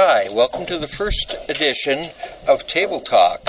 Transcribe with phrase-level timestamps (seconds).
[0.00, 1.98] Hi, welcome to the first edition
[2.48, 3.40] of Table Talk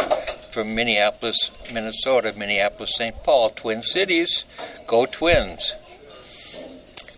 [0.52, 3.16] from Minneapolis, Minnesota, Minneapolis, St.
[3.24, 4.46] Paul, Twin Cities.
[4.88, 5.76] Go Twins!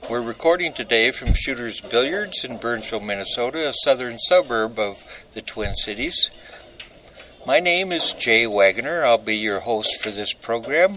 [0.09, 5.01] We're recording today from Shooters Billiards in Burnsville, Minnesota, a southern suburb of
[5.33, 7.39] the Twin Cities.
[7.47, 9.05] My name is Jay Wagoner.
[9.05, 10.89] I'll be your host for this program.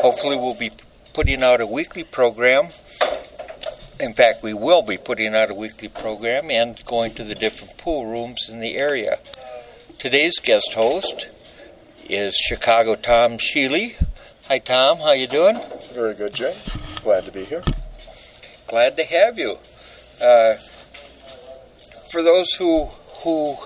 [0.00, 0.70] Hopefully, we'll be
[1.12, 2.68] putting out a weekly program.
[3.98, 7.78] In fact, we will be putting out a weekly program and going to the different
[7.78, 9.14] pool rooms in the area.
[9.98, 11.30] Today's guest host
[12.06, 13.96] is Chicago Tom Sheely.
[14.48, 14.98] Hi, Tom.
[14.98, 15.56] How you doing?
[15.94, 16.52] Very good, Jay.
[17.02, 17.62] Glad to be here.
[18.68, 19.52] Glad to have you.
[20.22, 20.54] Uh,
[22.12, 22.84] for those who
[23.24, 23.56] who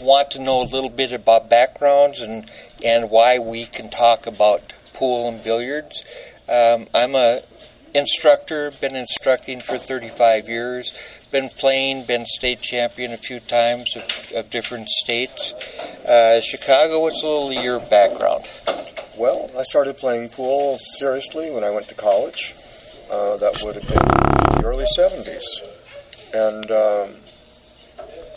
[0.00, 2.44] want to know a little bit about backgrounds and
[2.84, 6.02] and why we can talk about pool and billiards,
[6.48, 7.40] um, I'm a
[7.94, 8.70] instructor.
[8.80, 11.26] Been instructing for 35 years.
[11.32, 12.06] Been playing.
[12.06, 15.52] Been state champion a few times of, of different states.
[16.06, 17.00] Uh, Chicago.
[17.00, 18.44] What's a little of your background?
[19.18, 22.54] Well, I started playing pool seriously when I went to college.
[23.10, 25.64] Uh, that would have been the early 70s.
[26.34, 27.08] And um,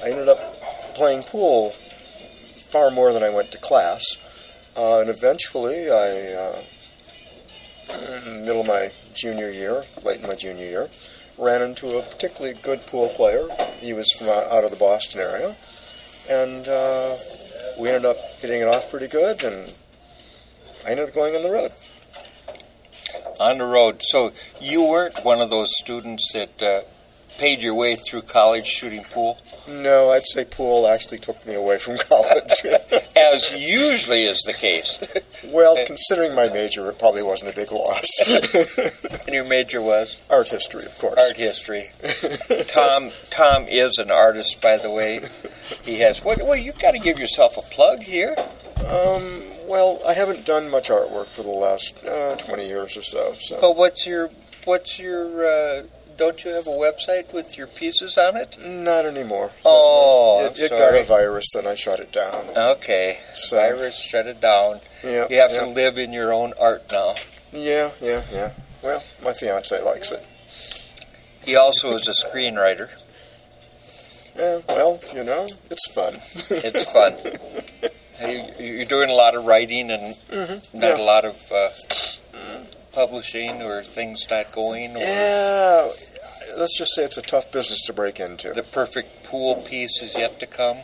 [0.04, 0.40] I ended up
[0.96, 1.70] playing pool
[2.72, 4.74] far more than I went to class.
[4.78, 6.62] Uh, and eventually, I, uh,
[8.46, 10.88] middle of my junior year, late in my junior year,
[11.40, 13.48] ran into a particularly good pool player.
[13.80, 15.56] He was from out of the Boston area.
[16.30, 17.16] And uh,
[17.82, 19.74] we ended up hitting it off pretty good, and
[20.86, 21.72] I ended up going on the road
[23.42, 24.02] on the road.
[24.02, 26.82] So you weren't one of those students that uh,
[27.42, 29.36] paid your way through college shooting pool?
[29.82, 32.54] No, I'd say pool actually took me away from college.
[33.18, 35.02] As usually is the case.
[35.52, 39.26] well, considering my major, it probably wasn't a big loss.
[39.26, 40.24] and your major was?
[40.30, 41.18] Art history, of course.
[41.18, 41.86] Art history.
[42.68, 45.20] Tom Tom is an artist, by the way.
[45.84, 46.24] He has.
[46.24, 48.36] Well, well you got to give yourself a plug here.
[48.86, 53.32] Um, well, I haven't done much artwork for the last uh, twenty years or so,
[53.34, 53.58] so.
[53.60, 54.30] But what's your
[54.66, 55.84] what's your uh,
[56.22, 58.56] don't you have a website with your pieces on it?
[58.64, 59.50] Not anymore.
[59.66, 62.46] Oh, it, it got a virus and I shut it down.
[62.76, 64.82] Okay, so, virus shut it down.
[65.04, 65.62] Yeah, you have yeah.
[65.62, 67.16] to live in your own art now.
[67.52, 68.52] Yeah, yeah, yeah.
[68.84, 70.24] Well, my fiance likes it.
[71.44, 72.90] He also is a screenwriter.
[74.38, 76.14] Yeah, well, you know, it's fun.
[76.64, 77.14] it's fun.
[78.60, 80.78] You're doing a lot of writing and mm-hmm.
[80.78, 81.04] not yeah.
[81.04, 81.70] a lot of uh,
[82.94, 84.92] publishing or things not going.
[84.92, 85.90] Or yeah,
[86.58, 88.52] let's just say it's a tough business to break into.
[88.52, 90.78] The perfect pool piece is yet to come.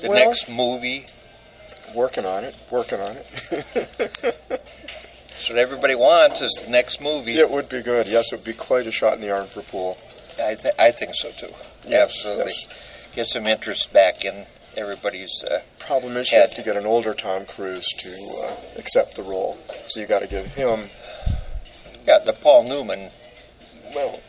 [0.00, 1.04] The well, next movie.
[1.96, 2.56] Working on it.
[2.70, 3.26] Working on it.
[5.42, 7.32] That's what everybody wants is the next movie.
[7.32, 8.06] It would be good.
[8.06, 9.96] Yes, it would be quite a shot in the arm for pool.
[10.38, 11.52] I, th- I think so too.
[11.88, 12.44] Yes, Absolutely.
[12.44, 13.12] Yes.
[13.14, 15.44] Get some interest back in everybody's.
[15.44, 16.36] Uh, Problem is, head.
[16.36, 19.54] you have to get an older Tom Cruise to uh, accept the role.
[19.86, 20.80] So you got to give him.
[22.06, 23.00] Yeah, the Paul Newman.
[23.94, 24.20] Well,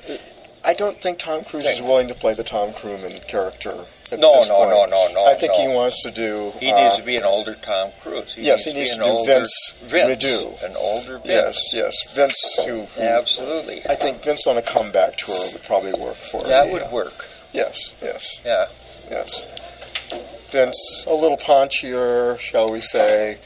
[0.66, 3.72] I don't think Tom Cruise is willing to play the Tom Crewman character.
[4.12, 4.70] At No, this no, point.
[4.70, 5.26] no, no, no.
[5.26, 5.68] I think no.
[5.70, 6.52] he wants to do.
[6.60, 8.34] He uh, needs to be an older Tom Cruise.
[8.36, 10.66] He yes, needs he needs to, to be an do older Vince, Vince, Redu.
[10.70, 11.72] an older Vince.
[11.74, 12.64] Yes, yes, Vince.
[12.66, 13.78] Who, who Absolutely.
[13.90, 16.74] I think Vince on a comeback tour would probably work for That me.
[16.74, 17.14] would work.
[17.52, 18.66] Yes, yes, Yeah.
[19.12, 20.52] yes.
[20.52, 23.38] Vince, a little paunchier, shall we say,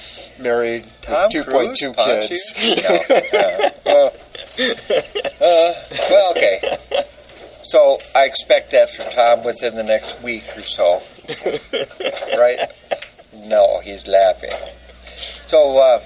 [0.43, 2.51] married Tom with 2.2 kids.
[3.85, 4.11] No.
[8.17, 10.97] I expect that from Tom within the next week or so,
[12.41, 12.57] right?
[13.47, 14.49] No, he's laughing.
[15.45, 15.99] So, uh,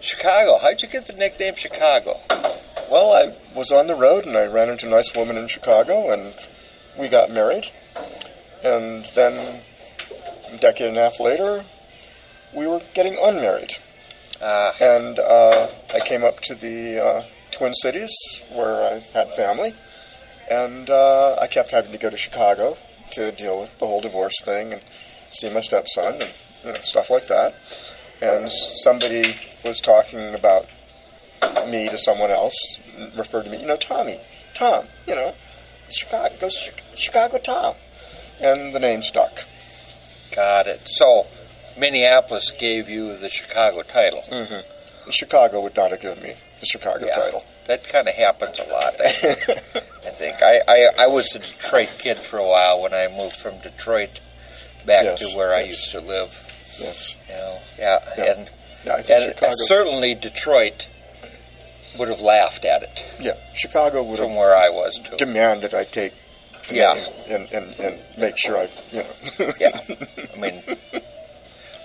[0.00, 0.58] Chicago.
[0.62, 2.14] How'd you get the nickname Chicago?
[2.90, 6.12] Well, I was on the road and I ran into a nice woman in Chicago
[6.12, 6.32] and
[6.98, 7.66] we got married.
[8.64, 9.34] And then
[10.54, 11.58] a decade and a half later,
[12.56, 13.74] we were getting unmarried.
[14.40, 18.14] Uh, And uh, I came up to the uh, Twin Cities
[18.54, 19.72] where I had family.
[20.50, 22.74] And uh, I kept having to go to Chicago
[23.12, 26.32] to deal with the whole divorce thing and see my stepson and
[26.64, 27.52] you know, stuff like that.
[28.22, 29.34] And somebody
[29.64, 30.64] was talking about
[31.70, 32.80] me to someone else,
[33.16, 34.16] referred to me, you know, Tommy,
[34.54, 35.32] Tom, you know,
[35.90, 36.48] Chicago, go
[36.96, 37.74] Chicago Tom.
[38.42, 39.32] And the name stuck.
[40.34, 40.78] got it.
[40.80, 41.24] So,
[41.80, 44.22] Minneapolis gave you the Chicago title.
[44.30, 45.10] Mm-hmm.
[45.10, 47.12] Chicago would not have given me the Chicago Yeah.
[47.12, 47.42] title.
[47.68, 48.94] That kind of happens a lot.
[49.00, 53.36] I, think I, I I was a Detroit kid for a while when I moved
[53.36, 54.10] from Detroit
[54.86, 56.32] back Yes, to where I used to live.
[56.80, 57.28] yes.
[57.28, 58.32] You know, yeah, Yeah.
[58.32, 58.48] and
[58.86, 59.52] Yeah, and Chicago.
[59.68, 60.88] certainly Detroit
[61.98, 65.16] would have laughed at it yeah, Chicago would from have where I was too.
[65.18, 66.12] demanded I take
[66.72, 66.94] Yeah.
[67.28, 69.52] and, and, and make sure I, you know.
[69.60, 69.76] Yeah.
[70.34, 70.56] I mean,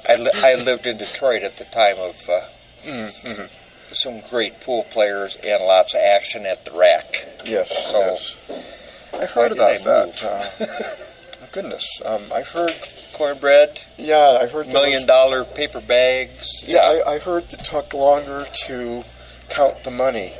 [0.07, 2.39] I, li- I lived in Detroit at the time of uh,
[2.83, 3.49] Mhm.
[3.95, 7.05] Some great pool players and lots of action at the rack.
[7.45, 9.11] Yes, So, yes.
[9.13, 10.23] I heard about that.
[10.25, 12.73] Uh, goodness, um, I heard.
[13.13, 13.69] Cornbread,
[13.99, 14.67] Yeah, I heard.
[14.73, 16.63] million dollar paper bags.
[16.67, 19.03] Yeah, I, I heard it took longer to
[19.51, 20.33] count the money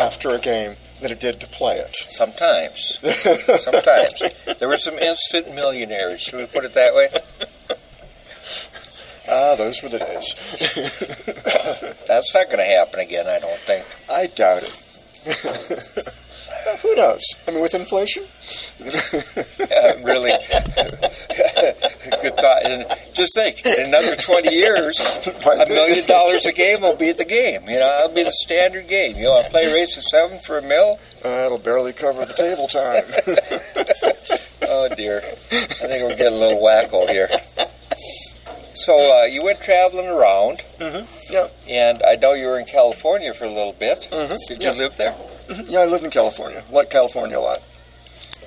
[0.00, 0.72] after a game
[1.02, 1.94] than it did to play it.
[1.94, 2.80] Sometimes.
[3.60, 4.44] Sometimes.
[4.58, 6.22] There were some instant millionaires.
[6.22, 7.08] Should we put it that way?
[9.34, 10.34] Ah, those were the days.
[12.06, 13.82] That's not going to happen again, I don't think.
[14.10, 16.14] I doubt it.
[16.80, 17.24] Who knows?
[17.46, 18.24] I mean, with inflation.
[18.24, 20.32] Uh, really.
[22.22, 22.64] Good thought.
[22.64, 25.00] And just think, in another 20 years,
[25.44, 27.68] a million dollars a game will be the game.
[27.68, 29.16] You know, it'll be the standard game.
[29.16, 30.98] You want to play race of seven for a mill?
[31.24, 33.04] Uh, it'll barely cover the table time.
[34.66, 35.18] Oh, dear.
[35.18, 37.28] I think we're getting a little wacko here.
[38.74, 38.92] So
[39.22, 40.58] uh, you went traveling around.
[40.78, 41.46] Mhm, yeah.
[41.70, 44.08] And I know you were in California for a little bit.
[44.10, 44.72] Mhm, Did yeah.
[44.72, 45.14] you live there?
[45.66, 46.62] yeah, I lived in California.
[46.72, 47.58] Like California a lot.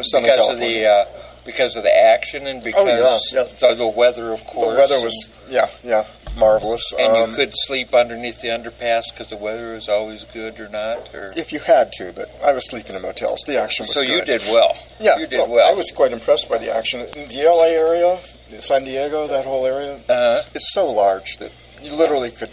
[0.02, 1.06] Southern because of the uh,
[1.48, 3.72] because of the action and because yeah, yeah.
[3.72, 4.70] of the weather, of course.
[4.70, 6.04] the weather was, yeah, yeah,
[6.38, 6.94] marvelous.
[7.00, 10.70] And Um, you could sleep underneath the underpass because the weather was always good, or
[10.70, 11.16] not?
[11.16, 13.42] Or if you had to, but I was sleeping in motels.
[13.48, 14.12] The action was so good.
[14.12, 14.76] you did well.
[15.00, 15.66] Yeah, you did well.
[15.66, 17.00] I was quite impressed by the action.
[17.02, 18.16] In the LA area,
[18.62, 21.52] San Diego, that whole area, Uh, is so large that
[21.82, 22.52] you literally could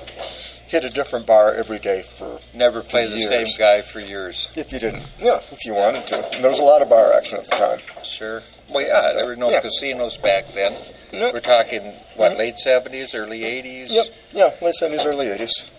[0.67, 3.29] hit a different bar every day for never play the years.
[3.29, 4.49] same guy for years.
[4.57, 5.07] if you didn't.
[5.21, 6.17] Yeah, if you wanted to.
[6.35, 7.79] And there was a lot of bar action at the time.
[8.03, 8.43] Sure.
[8.73, 9.61] Well, yeah, there were no Yeah.
[9.61, 10.73] casinos back then.
[11.13, 11.31] No.
[11.33, 11.83] We're talking
[12.17, 13.95] what late seventies, early eighties.
[13.95, 14.07] Yep.
[14.33, 15.71] Yeah, late seventies, early eighties.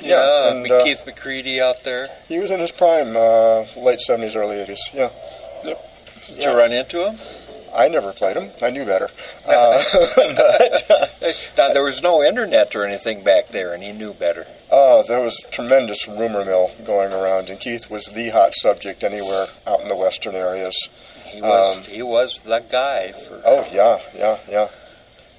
[0.00, 2.06] Yeah, and uh, Keith McCready out there.
[2.28, 4.90] he was in his prime, uh, late seventies, early eighties.
[4.94, 5.10] Yeah.
[5.64, 5.78] Yep.
[6.26, 6.50] Did Yeah.
[6.52, 7.14] you run into him?
[7.74, 8.50] I never played him.
[8.62, 9.08] I knew better.
[9.44, 9.76] Uh,
[10.16, 10.88] but
[11.58, 14.46] Now there was no internet or anything back there, and he knew better.
[14.70, 19.44] Oh, there was tremendous rumor mill going around, and Keith was the hot subject anywhere
[19.66, 20.88] out in the western areas.
[21.32, 23.40] He was Um, he was the guy for.
[23.44, 24.68] Oh yeah, yeah, yeah,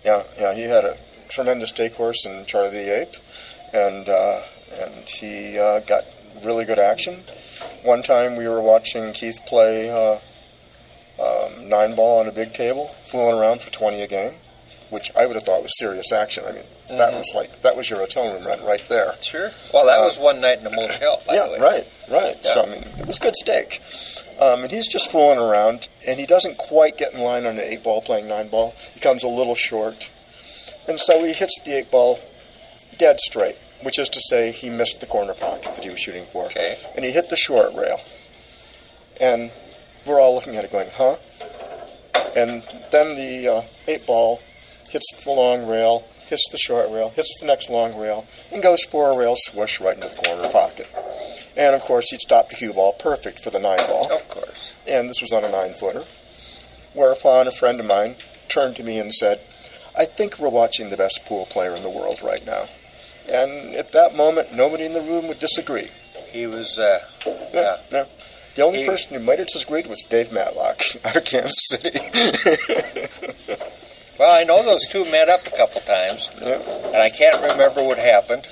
[0.03, 0.53] yeah, yeah.
[0.55, 0.95] He had a
[1.29, 3.15] tremendous day course in Charlie the Ape,
[3.73, 4.39] and uh,
[4.83, 6.03] and he uh, got
[6.43, 7.13] really good action.
[7.83, 10.17] One time we were watching Keith play uh,
[11.21, 14.33] um, nine ball on a big table, fooling around for twenty a game,
[14.89, 16.43] which I would have thought was serious action.
[16.47, 16.63] I mean,
[16.97, 17.17] that Mhm.
[17.19, 19.13] was like that was your atonement run right there.
[19.21, 19.51] Sure.
[19.73, 21.21] Well, that Uh, was one night in a motel.
[21.27, 21.59] By yeah, the way.
[21.59, 22.35] right, right.
[22.43, 22.51] Yeah.
[22.53, 23.79] So I mean, it was good steak.
[24.43, 27.63] Um, and he's just fooling around, and he doesn't quite get in line on an
[27.63, 28.73] eight ball playing nine ball.
[28.93, 29.95] He comes a little short,
[30.89, 32.17] and so he hits the eight ball
[32.97, 33.55] dead straight,
[33.85, 36.75] which is to say he missed the corner pocket that he was shooting for, Okay.
[36.97, 37.97] and he hit the short rail.
[39.21, 39.49] And
[40.05, 41.15] we're all looking at it, going, "Huh?"
[42.35, 43.61] And then the uh,
[43.91, 44.41] eight ball
[44.89, 48.83] hits the long rail, hits the short rail, hits the next long rail, and goes
[48.83, 50.89] for a rail swoosh right into the corner pocket.
[51.57, 54.83] And of course, he'd stopped the cue ball perfect for the nine ball, Of course.
[54.89, 56.01] and this was on a nine footer.
[56.97, 58.15] Whereupon a friend of mine
[58.49, 59.37] turned to me and said,
[59.97, 62.65] I think we're watching the best pool player in the world right now.
[63.31, 65.87] And at that moment, nobody in the room would disagree.
[66.31, 66.77] He was.
[66.79, 66.99] Uh,
[67.53, 68.05] Yeah, yeah.
[68.55, 71.89] The only He- person who might have disagreed was Dave Matlock out of Kansas City.
[74.19, 76.59] well, I know those two met up a couple times, Yeah.
[76.93, 78.45] and I can't remember what happened.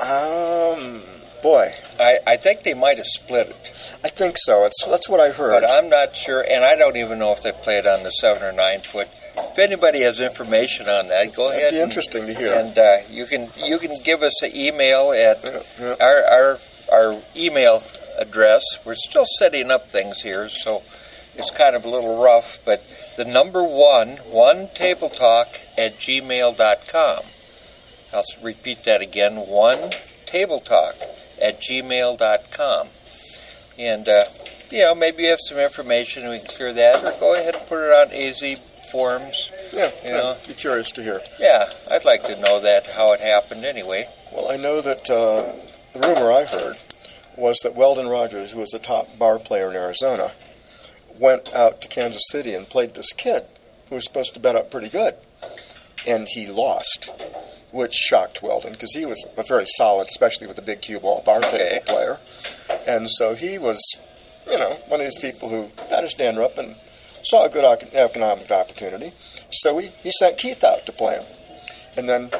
[0.00, 1.00] um,
[1.42, 1.66] boy,
[2.00, 3.70] I, I think they might have split it,
[4.04, 4.64] I think so.
[4.64, 5.60] It's, that's what I heard.
[5.60, 8.42] but I'm not sure, and I don't even know if they played on the seven
[8.42, 9.08] or nine foot.
[9.38, 12.52] If anybody has information on that, go ahead It'd be and, interesting to hear.
[12.58, 15.94] and uh, you can you can give us an email at Yeah, yeah.
[16.02, 16.58] our, our
[16.92, 17.78] our email
[18.18, 18.62] address.
[18.84, 20.78] We're still setting up things here, so
[21.38, 22.80] it's kind of a little rough, but
[23.16, 25.46] the number one, one table talk
[25.78, 27.18] at gmail.com.
[28.14, 29.78] I'll repeat that again, one
[30.26, 30.94] table talk
[31.42, 32.86] at gmail.com.
[33.78, 34.24] And, uh,
[34.70, 37.54] you know, maybe you have some information and we can clear that, or go ahead
[37.54, 38.42] and put it on AZ
[38.90, 39.50] forums.
[39.72, 40.34] yeah, you yeah, know.
[40.46, 41.20] be curious to hear.
[41.38, 44.06] Yeah, I'd like to know that, how it happened anyway.
[44.32, 45.52] Well, I know that uh,
[45.92, 46.76] the rumor I heard
[47.36, 50.30] was that Weldon Rogers, who was the top bar player in Arizona,
[51.20, 53.42] went out to Kansas City and played this kid
[53.88, 55.14] who was supposed to bet up pretty good.
[56.06, 57.10] And he lost,
[57.72, 61.22] which shocked Weldon because he was a very solid, especially with the big cue ball
[61.24, 61.80] bar Okay.
[61.86, 62.16] player.
[62.88, 63.78] And so he was,
[64.50, 67.64] you know, one of these people who had his dander up and saw a good
[67.94, 69.08] economic opportunity.
[69.50, 71.24] So he, he sent Keith out to play him.
[71.96, 72.30] And then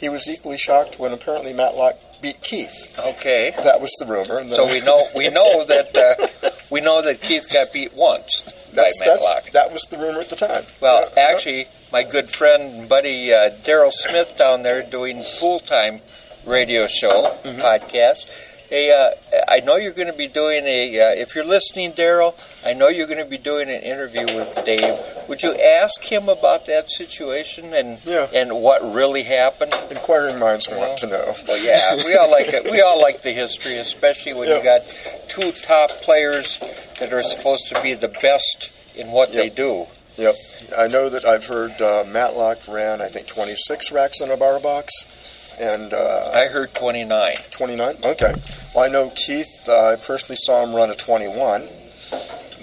[0.00, 2.96] he was equally shocked when apparently Matlock beat Keith.
[3.16, 3.52] Okay.
[3.64, 4.40] That was the rumor.
[4.40, 7.92] And then, So we know we know that uh, we know that Keith got beat
[7.94, 9.44] once by That's, that's, Matlock.
[9.52, 10.62] that was the rumor at the time.
[10.80, 11.34] Well, Yeah, yeah.
[11.34, 16.00] actually, my good friend and buddy uh, Daryl Smith down there doing full time
[16.46, 17.58] radio show Mm-hmm.
[17.58, 18.49] podcast.
[18.70, 19.10] Hey, uh,
[19.48, 20.94] I know you're going to be doing a.
[20.94, 22.30] Uh, if you're listening, Daryl,
[22.64, 24.94] I know you're going to be doing an interview with Dave.
[25.28, 28.28] Would you ask him about that situation and Yeah.
[28.32, 29.72] and what really happened?
[29.90, 31.32] Inquiring minds want to know.
[31.48, 32.70] Well, yeah, we all like it.
[32.70, 34.82] We all like the history, especially when you got
[35.26, 36.60] two top players
[37.00, 39.84] that are supposed to be the best in what they do.
[40.16, 40.34] Yep.
[40.78, 44.60] I know that I've heard uh, Matlock ran, I think, 26 racks in a bar
[44.60, 45.19] box.
[45.60, 47.36] And uh, I heard 29.
[47.50, 47.94] 29?
[48.04, 48.32] Okay.
[48.74, 51.60] Well, I know Keith, uh, I personally saw him run a 21.
[51.60, 51.68] And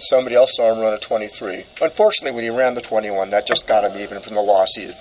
[0.01, 1.61] somebody else saw him run a 23.
[1.81, 4.85] Unfortunately, when he ran the 21, that just got him even from the loss he
[4.85, 4.95] had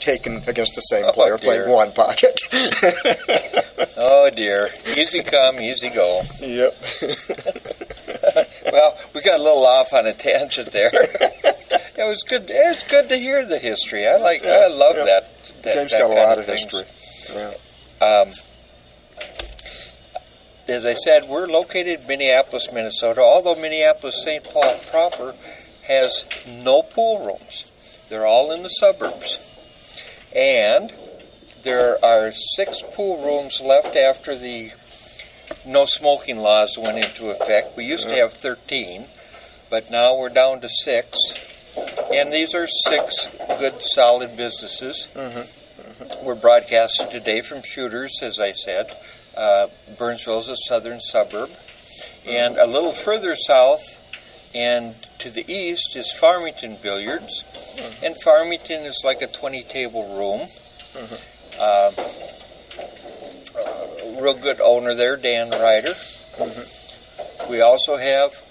[0.00, 2.40] taken against the same Oh, player playing one pocket.
[4.00, 6.22] Oh dear, easy come, easy go.
[6.40, 6.70] yep.
[8.70, 10.90] Well, we got a little off on a tangent there.
[11.98, 12.44] it was good.
[12.48, 14.06] It's good to hear the history.
[14.06, 14.44] I like.
[14.44, 15.04] I love yeah.
[15.04, 15.24] that.
[15.62, 16.64] That Game's that got a lot of things.
[16.64, 16.86] history.
[17.34, 18.22] Yeah.
[18.22, 18.28] Um,
[20.68, 23.20] as I said, we're located in Minneapolis, Minnesota.
[23.20, 24.44] Although Minneapolis St.
[24.44, 25.34] Paul proper
[25.86, 26.28] has
[26.62, 30.90] no pool rooms, they're all in the suburbs, and
[31.64, 34.70] there are six pool rooms left after the
[35.66, 37.76] no smoking laws went into effect.
[37.76, 39.04] We used to have 13,
[39.70, 41.47] but now we're down to six.
[42.12, 45.12] And these are six good, solid businesses.
[46.24, 48.86] We're broadcasting today from Shooters, as I said.
[49.36, 49.66] Uh,
[49.98, 51.50] Burnsville is a southern suburb.
[52.28, 54.04] And a little further south
[54.54, 58.00] and to the east is Farmington Billiards.
[58.04, 60.46] And Farmington is like a 20 table room.
[61.60, 61.90] Uh,
[64.20, 65.94] real good owner there, Dan Ryder.
[67.50, 68.47] We also have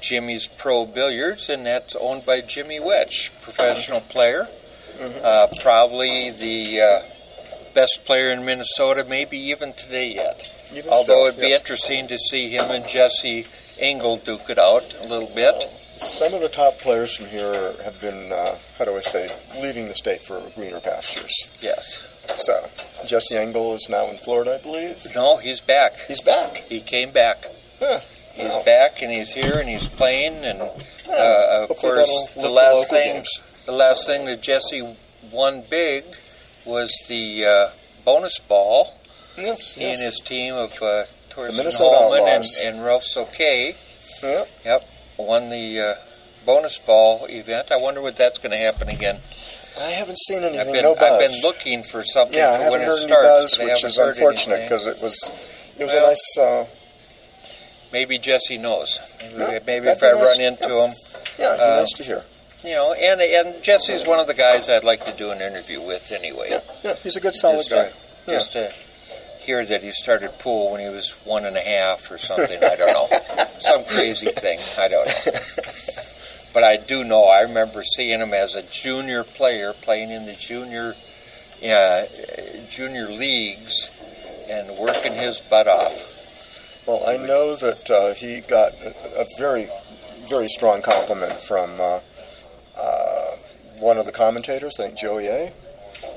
[0.00, 4.46] Jimmy's Pro Billiards, and that's owned by Jimmy Wetch, professional player.
[5.22, 10.42] Uh, probably the uh, best player in Minnesota, maybe even today yet.
[10.72, 13.44] Even Although still, it'd be interesting to see him and Jesse
[13.80, 15.54] Engel duke it out a little bit.
[15.98, 19.28] Some of the top players from here have been, uh, how do I say,
[19.62, 21.56] leaving the state for greener pastures.
[21.60, 22.24] Yes.
[22.38, 22.54] So,
[23.06, 25.00] Jesse Engel is now in Florida, I believe.
[25.14, 25.92] No, he's back.
[26.06, 26.56] He's back.
[26.68, 27.44] He came back.
[27.80, 28.00] Huh.
[28.38, 32.90] He's back and he's here and he's playing and uh, of Hopefully course the last
[32.90, 33.62] thing games.
[33.66, 34.82] the last thing that Jesse
[35.32, 36.04] won big
[36.66, 37.68] was the uh,
[38.04, 38.86] bonus ball.
[39.36, 41.02] Yes, He and his team of uh,
[41.34, 43.74] Thorsten Hohmann and, and Ralf Souquet
[44.22, 44.44] Yeah.
[44.74, 44.82] Yep,
[45.18, 45.94] won the uh,
[46.46, 47.70] bonus ball event.
[47.72, 49.18] I wonder what that's going to happen again.
[49.80, 50.60] I haven't seen anything.
[50.66, 50.94] I've been no.
[50.98, 54.86] I've been looking for something yeah, for when it starts, buzz, which is unfortunate because
[54.86, 56.77] it was it was Well- a nice.
[57.88, 59.16] Uh, Maybe Jesse knows.
[59.20, 60.38] Maybe, Yeah, maybe if I nice.
[60.38, 60.90] run into him,
[61.38, 62.22] yeah, it'd be Uh, nice to hear.
[62.64, 65.80] you know, and and Jesse's one of the guys I'd like to do an interview
[65.86, 66.48] with anyway.
[66.50, 67.88] Yeah, yeah, he's a good, solid just guy.
[67.88, 72.10] To, just to hear that he started pool when he was one and a half
[72.10, 72.58] or something.
[72.62, 73.06] I don't know,
[73.46, 74.58] some crazy thing.
[74.78, 75.32] I don't know.
[76.54, 77.24] But I do know.
[77.28, 80.94] I remember seeing him as a junior player playing in the junior,
[81.62, 82.02] uh,
[82.70, 83.92] junior leagues,
[84.50, 86.17] and working his butt off.
[86.88, 89.66] Well, I know that uh, he got a, a very,
[90.28, 92.00] very strong compliment from uh,
[92.80, 93.30] uh,
[93.80, 95.50] one of the commentators, I think Joey A.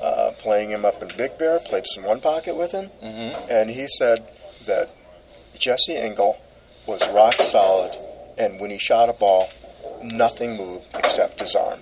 [0.02, 3.52] Uh, playing him up in Big Bear, played some one pocket with him, Mm-hmm.
[3.52, 4.18] and he said
[4.66, 4.88] that
[5.58, 6.36] Jesse Engel
[6.88, 7.92] was rock solid,
[8.38, 9.46] and when he shot a ball,
[10.02, 11.80] nothing moved except his arm.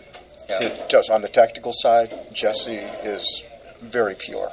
[0.49, 0.67] Yeah.
[0.67, 2.09] It does on the tactical side.
[2.35, 3.47] Jesse is
[3.83, 4.49] very pure.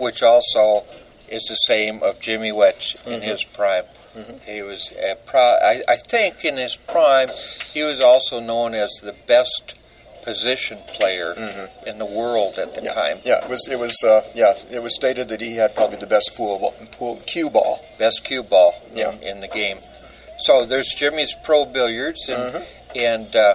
[0.00, 0.82] which also
[1.28, 3.22] is the same of Jimmy Wetch in Mhm.
[3.22, 3.84] his prime.
[4.16, 4.44] Mhm.
[4.44, 7.30] He was, a pro- I, I think, in his prime,
[7.72, 9.74] he was also known as the best
[10.22, 11.86] position player Mhm.
[11.86, 12.92] in the world at the Yeah.
[12.94, 13.20] time.
[13.24, 13.68] Yeah, it was.
[13.68, 14.02] It was.
[14.02, 17.80] Uh, yeah, it was stated that he had probably the best pool pool cue ball.
[17.98, 19.10] Best cue ball Yeah.
[19.12, 19.78] in, in the game.
[20.40, 22.62] So there's Jimmy's Pro Billiards, and Mhm.
[22.96, 23.54] and uh,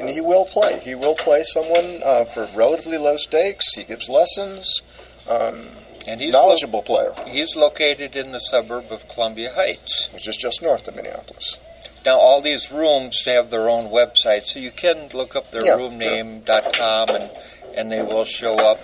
[0.00, 0.78] And he will play.
[0.84, 3.74] He will play someone uh, for relatively low stakes.
[3.74, 4.82] He gives lessons.
[5.30, 5.66] Um,
[6.06, 10.10] and he's lo- knowledgeable player, he's located in the suburb of Columbia Heights.
[10.12, 11.58] which is just north of Minneapolis.
[12.04, 15.76] Now, all these rooms have their own website, so you can look up their Yeah,
[15.76, 17.30] roomname.com and,
[17.78, 18.78] and they will show up.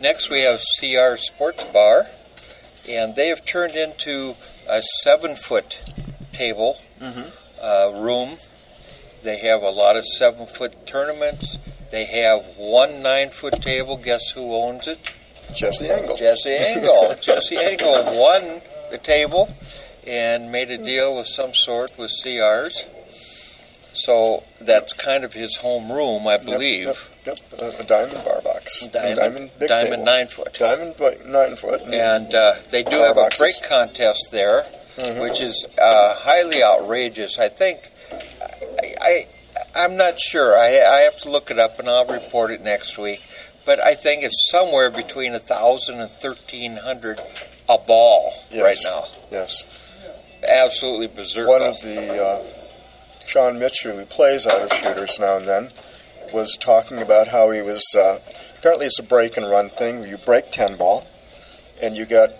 [0.00, 2.04] Next, we have CR Sports Bar,
[2.90, 4.34] and they have turned into
[4.68, 5.78] a seven foot
[6.32, 7.30] table Mhm.
[7.62, 8.36] uh, room.
[9.22, 11.56] They have a lot of seven foot tournaments.
[11.92, 13.96] They have one nine foot table.
[13.96, 14.98] Guess who owns it?
[15.54, 16.16] Jesse Engel.
[16.16, 17.14] Jesse Engel.
[17.20, 18.42] Jesse Engel won
[18.90, 19.48] the table,
[20.06, 22.92] and made a deal of some sort with CRs.
[23.96, 26.86] So that's kind of his home room, I believe.
[27.24, 27.62] Yep, yep.
[27.62, 28.86] A, a diamond bar box.
[28.88, 30.04] Diamond, diamond, diamond table.
[30.04, 30.52] nine foot.
[30.54, 30.94] Diamond
[31.28, 31.80] nine foot.
[31.82, 34.60] And uh, they do have a break contest there,
[34.96, 35.20] Mhm.
[35.22, 37.38] which is uh, highly outrageous.
[37.38, 37.78] I think
[38.80, 39.24] I, I
[39.84, 40.56] I'm not sure.
[40.58, 43.20] I, I have to look it up, and I'll report it next week.
[43.66, 47.18] But I think it's somewhere between a thousand and thirteen hundred
[47.68, 48.62] a ball Yes.
[48.62, 48.78] right
[49.32, 49.38] now.
[49.40, 50.08] Yes.
[50.64, 51.48] Absolutely berserk.
[51.48, 55.64] One of the uh, Sean Mitchell, who plays out of shooters now and then,
[56.32, 57.82] was talking about how he was.
[57.96, 58.18] Uh,
[58.58, 61.02] apparently, it's a break and run thing where you break ten ball,
[61.82, 62.30] and you get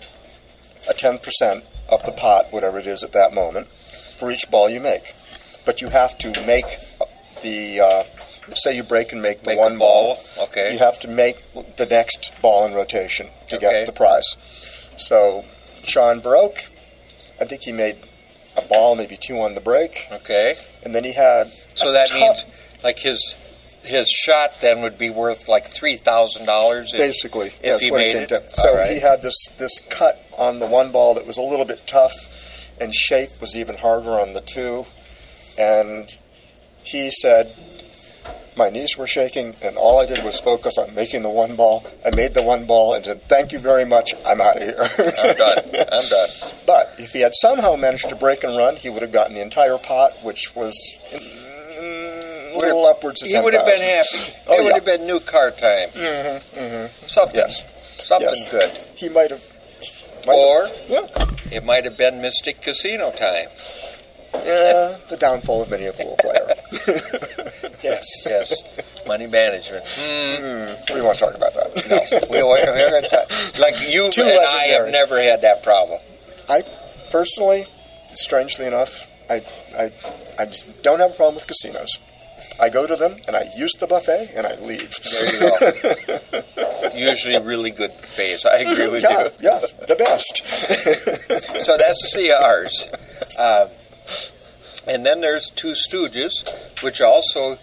[0.89, 4.69] a ten percent of the pot, whatever it is at that moment, for each ball
[4.69, 5.03] you make.
[5.65, 6.65] But you have to make
[7.43, 7.81] the.
[7.83, 8.03] Uh,
[8.55, 10.15] say you break and make the Make one ball.
[10.15, 10.71] ball, okay.
[10.73, 11.35] You have to make
[11.77, 13.65] the next ball in rotation to Okay.
[13.69, 14.35] get the prize.
[14.97, 15.43] So
[15.83, 16.57] Sean broke.
[17.39, 17.97] I think he made
[18.57, 20.55] a ball, maybe two on the break, Okay.
[20.83, 22.45] and then he had So that tough- means
[22.83, 23.35] like his
[23.85, 26.91] his shot then would be worth like three thousand dollars.
[26.91, 28.29] basically if yes, he made it?
[28.29, 28.41] down.
[28.51, 28.89] So right.
[28.91, 32.13] he had this this cut on the one ball that was a little bit tough,
[32.81, 34.85] and shape was even harder on the two,
[35.59, 36.13] and
[36.83, 37.47] he said.
[38.57, 41.85] My knees were shaking, and all I did was focus on making the one ball.
[42.05, 44.13] I made the one ball and said, "Thank you very much.
[44.25, 45.57] I'm out of here." I'm done.
[45.93, 46.29] I'm done.
[46.67, 49.41] But if he had somehow managed to break and run, he would have gotten the
[49.41, 50.75] entire pot, which was
[51.79, 54.33] mm, a little upwards of He would have been happy.
[54.49, 55.87] Oh, it would have been new car time.
[55.95, 56.85] Mm-hmm, mm-hmm.
[57.07, 57.35] Something.
[57.35, 57.63] Yes.
[58.03, 58.51] Something Yes.
[58.51, 58.71] good.
[58.97, 59.43] He might have.
[60.27, 60.89] might Or have-
[61.51, 63.47] yeah, it might have been Mystic Casino time.
[64.43, 66.47] yeah, the downfall of many a pool player.
[67.83, 69.05] Yes, yes.
[69.07, 69.83] Money management.
[69.85, 70.37] Mm,
[70.87, 71.69] Hmm, we won't talk about that.
[71.89, 71.97] no,
[72.31, 73.29] we, we, we're gonna talk-
[73.61, 75.99] like you Too and I have never had that problem.
[76.49, 76.61] I
[77.11, 77.63] personally,
[78.13, 79.41] strangely enough, I,
[79.77, 79.83] I,
[80.41, 81.99] I just don't have a problem with casinos.
[82.61, 84.89] I go to them and I use the buffet and I leave.
[84.89, 86.97] There you go.
[86.97, 88.45] Usually, really good phase.
[88.45, 89.29] I agree with yeah, you.
[89.41, 90.43] yeah, the best.
[91.67, 92.87] So that's CRs.
[93.37, 93.67] Uh,
[94.89, 97.55] and then there's Two Stooges, which also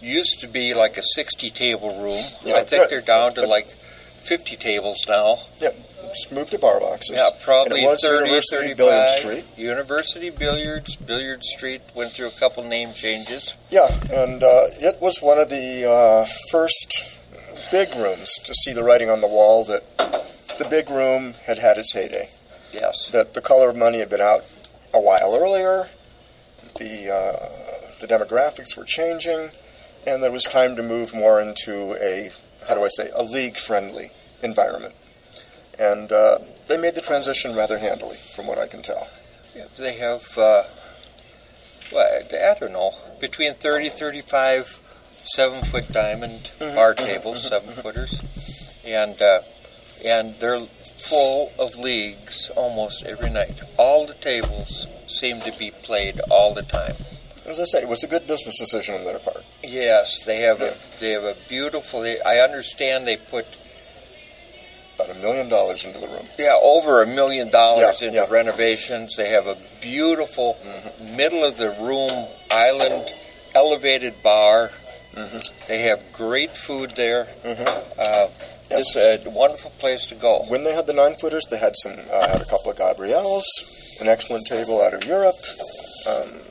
[0.00, 2.22] used to be like a 60 table room.
[2.44, 2.90] Yeah, I think good.
[2.90, 5.36] they're down to like 50 tables now.
[5.60, 7.16] Just moved to bar boxes.
[7.16, 8.76] Yeah, probably And it was 30, University 35.
[8.76, 9.44] Billiard Street.
[9.58, 13.56] University Billiards, Billiard Street went through a couple name changes.
[13.70, 18.84] Yeah, and uh, it was one of the uh, first big rooms to see the
[18.84, 19.82] writing on the wall that
[20.58, 22.30] the big room had had its heyday.
[22.72, 23.10] Yes.
[23.10, 24.40] That the color of money had been out
[24.94, 25.88] a while earlier.
[26.78, 29.50] The uh, the demographics were changing,
[30.06, 32.28] and there was time to move more into a
[32.68, 34.08] how do I say a league friendly
[34.42, 34.94] environment.
[35.78, 39.06] And uh, they made the transition rather handily, from what I can tell.
[39.54, 40.62] Yeah, they have, uh,
[41.92, 44.64] well, I don't know, between 30, 35
[45.26, 49.38] seven foot diamond Mhm, bar mhm, tables, mhm, seven footers, and uh,
[50.04, 50.60] and they're
[50.98, 53.60] full of leagues almost every night.
[53.78, 56.94] All the tables seem to be played all the time.
[57.48, 59.44] As I say, it was a good business decision on their part.
[59.62, 62.02] Yes, they have a they have a beautiful.
[62.02, 63.46] They, I understand they put
[64.96, 66.26] About a million dollars into the room.
[66.38, 68.26] yeah over a million dollars Yeah, into yeah.
[68.32, 69.14] renovations.
[69.16, 71.16] They have a beautiful Mhm.
[71.16, 73.04] middle of the room island
[73.54, 74.70] elevated bar.
[75.16, 75.66] Mhm.
[75.66, 77.26] They have great food there.
[77.44, 77.66] Mhm.
[77.98, 78.28] Uh,
[78.68, 80.44] It's a wonderful place to go.
[80.48, 83.46] When they had the nine footers, they had some uh, had a couple of Gabriels,
[84.00, 85.36] an excellent table out of Europe,
[86.10, 86.42] um,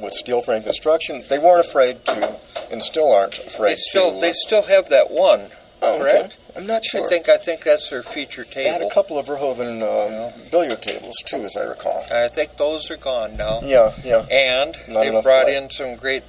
[0.00, 1.24] with steel frame construction.
[1.28, 2.34] They weren't afraid to,
[2.70, 4.20] and still aren't afraid They still to.
[4.20, 5.50] they still have that one.
[5.82, 6.28] oh, okay.
[6.56, 7.02] I'm not sure.
[7.04, 8.64] I think I think that's their feature table.
[8.64, 12.04] they had a couple of Verhoeven um, billiard tables too, as I recall.
[12.12, 13.58] I think those are gone now.
[13.64, 14.24] Yeah, yeah.
[14.30, 16.22] And Not they brought in some great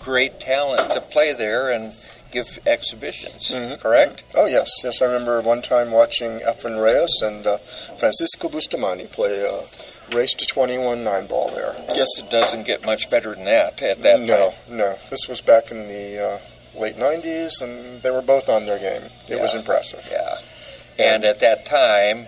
[0.00, 1.92] great talent to play there and
[2.32, 3.50] give exhibitions.
[3.50, 4.24] Mhm, Correct?
[4.34, 5.02] Oh yes, yes.
[5.02, 10.46] I remember one time watching Efren Reyes and uh, Francisco Bustamante play uh, race to
[10.46, 11.72] 21 nine ball there.
[11.94, 14.76] Guess it doesn't get much better than that at that no, time.
[14.78, 14.94] no.
[15.10, 16.38] This was back in the
[16.76, 19.06] uh, late 90s, and they were both on their game.
[19.28, 20.06] It was impressive.
[20.10, 21.04] Yeah.
[21.12, 22.24] And at that time,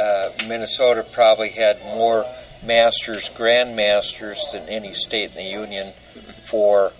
[0.00, 2.24] uh, Minnesota probably had more
[2.66, 5.86] masters, grandmasters than any state in the union
[6.50, 6.92] for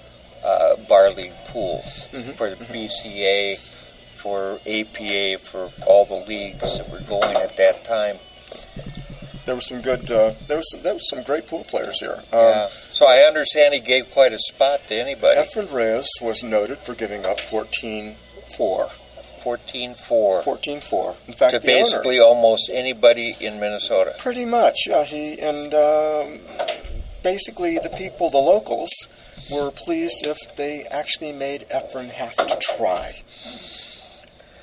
[0.44, 1.80] uh, bar league pool,
[2.12, 2.34] Mhm.
[2.36, 8.16] for the BCA, for APA, for all the leagues that were going at that time.
[9.46, 10.10] There was some good.
[10.10, 12.18] Uh, there was some, there was some great pool players here.
[12.32, 12.68] Um, yeah.
[12.68, 15.36] So I understand he gave quite a spot to anybody.
[15.38, 18.14] Efren Reyes was noted for giving up 14-4
[18.56, 18.88] for
[19.56, 21.28] 14-4 14-4.
[21.28, 24.12] In fact, to the basically owner, almost anybody in Minnesota.
[24.18, 25.04] pretty much, yeah.
[25.04, 26.40] He and um,
[27.26, 28.94] basically the people, the locals,
[29.50, 33.02] were pleased if they actually made Efren have to try.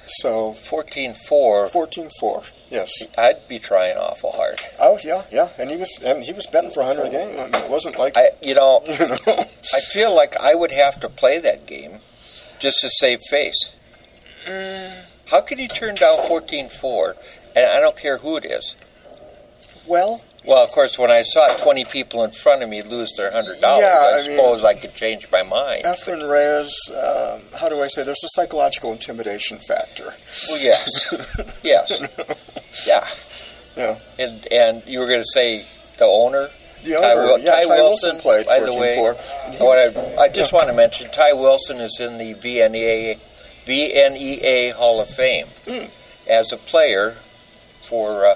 [0.06, 2.92] So 14-4, 14-4, yes.
[3.18, 4.56] I'd be trying awful hard.
[4.80, 7.40] Oh yeah, yeah, and he was and he was betting for 100 a game.
[7.40, 9.16] I mean, it wasn't like I, you know, you know.
[9.28, 11.92] I feel like I would have to play that game
[12.60, 13.76] just to save face.
[14.46, 17.56] Mm, How could he turn down 14-4?
[17.56, 18.76] And I don't care who it is.
[19.88, 23.32] well, Well, of course, when I saw 20 people in front of me lose their
[23.32, 25.84] $100, Yeah, I, I mean- suppose I could change my mind.
[25.86, 28.04] Efren Reyes, um, how do I say?
[28.04, 30.04] There's a psychological intimidation factor.
[30.04, 31.62] Well, yes.
[31.64, 32.86] yes.
[32.88, 33.00] Yeah.
[33.84, 33.98] Yeah.
[34.20, 35.64] And, and you were going to say
[35.98, 36.48] the owner?
[36.84, 38.98] The Ty, owner, Wil- yeah, Ty Ty Wilson, played by the way.
[39.00, 43.16] And What I, I just want to mention, Ty Wilson is in the VNEA,
[43.66, 45.88] VNEA Hall of Fame Mm.
[46.30, 48.36] as a player for, uh,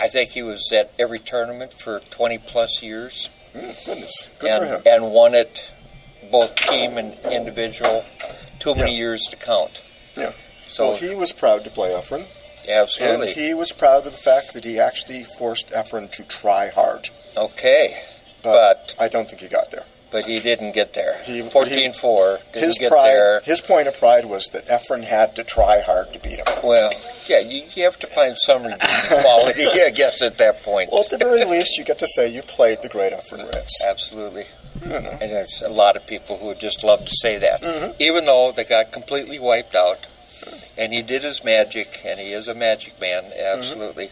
[0.00, 4.62] I think he was at every tournament for 20 plus years Mm, goodness, good and,
[4.62, 4.82] for him.
[5.04, 5.72] and won it
[6.30, 8.04] both team and individual.
[8.60, 9.82] Too many years to count.
[10.16, 10.30] Yeah.
[10.68, 12.22] So, well, he was proud to play Efren,
[12.70, 13.26] absolutely.
[13.26, 17.08] and he was proud of the fact that he actually forced Efren to try hard.
[17.36, 17.94] okay.
[18.44, 19.82] But, But, I don't think he got there.
[20.12, 21.14] But he didn't get there.
[21.24, 22.38] He- 14 4.
[22.52, 23.40] Didn't His get pride, there.
[23.44, 26.46] his point of pride was that Efren had to try hard to beat him.
[26.64, 26.90] Well,
[27.28, 28.62] yeah, you, you have to find some
[29.22, 30.88] quality, I guess, at that point.
[30.90, 33.82] Well, at the very least, you get to say you played the great Efren Reyes.
[33.88, 34.42] Absolutely.
[34.82, 35.10] You know.
[35.20, 37.60] And there's a lot of people who would just love to say that.
[37.62, 37.94] Mhm.
[38.00, 40.06] Even though they got completely wiped out.
[40.78, 43.22] And he did his magic, and he is a magic man,
[43.54, 44.08] absolutely.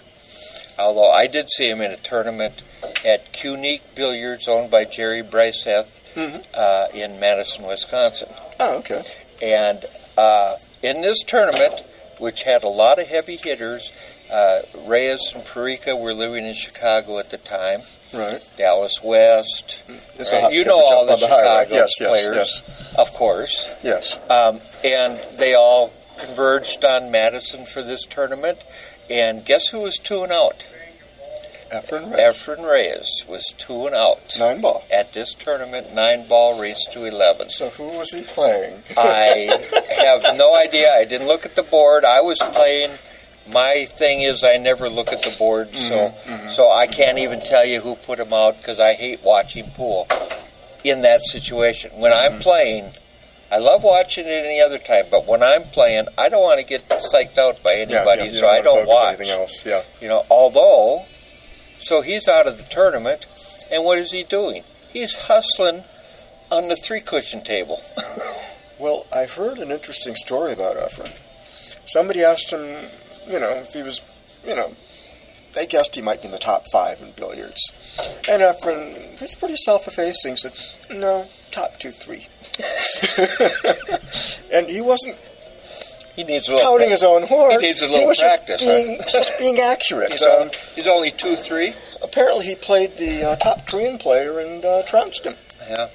[0.79, 2.63] Although I did see him in a tournament
[3.05, 6.45] at Cue-Nique Billiards, owned by Jerry Briesath Mhm.
[6.55, 8.29] uh, in Madison, Wisconsin.
[8.61, 9.03] Oh, okay.
[9.43, 9.85] And
[10.17, 11.83] uh, in this tournament,
[12.19, 13.93] which had a lot of heavy hitters,
[14.33, 17.81] uh, Reyes and Parica were living in Chicago at the time.
[18.15, 18.41] Right.
[18.57, 21.27] Dallas West, Right, you know all jump the.
[21.27, 22.37] Chicago yes, yes, players.
[22.37, 23.69] Yes, of course.
[23.85, 24.17] yes.
[24.31, 28.59] Um, and they all converged on Madison for this tournament.
[29.11, 30.65] And guess who was two and out?
[31.71, 32.21] Efren Reyes.
[32.21, 34.83] Efren Reyes was two and out Nine ball.
[34.93, 37.51] at this tournament, nine ball race to 11.
[37.51, 38.75] So who was he playing?
[38.97, 39.49] I
[40.25, 40.91] have no idea.
[40.95, 42.05] I didn't look at the board.
[42.07, 42.91] I was playing.
[43.53, 47.41] My thing is, I never look at the board, so Mhm, so I can't even
[47.41, 50.07] tell you who put him out because I hate watching pool
[50.85, 51.91] in that situation.
[51.97, 52.43] When I'm Mhm.
[52.43, 52.93] playing,
[53.51, 56.67] I love watching it any other time, but when I'm playing, I don't want to
[56.67, 59.15] get psyched out by Yeah, anybody, yeah, you so I don't focus on watch.
[59.21, 59.67] Anything else?
[59.67, 59.83] Yeah.
[60.03, 63.27] You know, although, so he's out of the tournament,
[63.73, 64.63] and what is he doing?
[64.93, 65.83] He's hustling
[66.51, 67.79] on the three cushion table.
[68.81, 71.11] Well, I've heard an interesting story about Efren.
[71.89, 72.61] Somebody asked him,
[73.27, 73.99] you know, if he was,
[74.47, 74.69] you know,
[75.59, 77.59] they guessed he might be in the top five in billiards.
[78.31, 80.55] And Efren, he's pretty self-effacing, said,
[81.01, 82.23] no, top two, three.
[84.55, 85.19] and he wasn't
[86.15, 86.67] He needs a little.
[86.71, 87.61] counting his own horn.
[87.61, 88.77] He needs a little was practice, Just huh?
[88.79, 90.13] being, just being accurate.
[90.13, 91.73] He's, Um, only, he's only two, three.
[92.03, 95.35] apparently, he played the uh, top Korean player and uh, trounced him.
[95.69, 95.87] Yeah.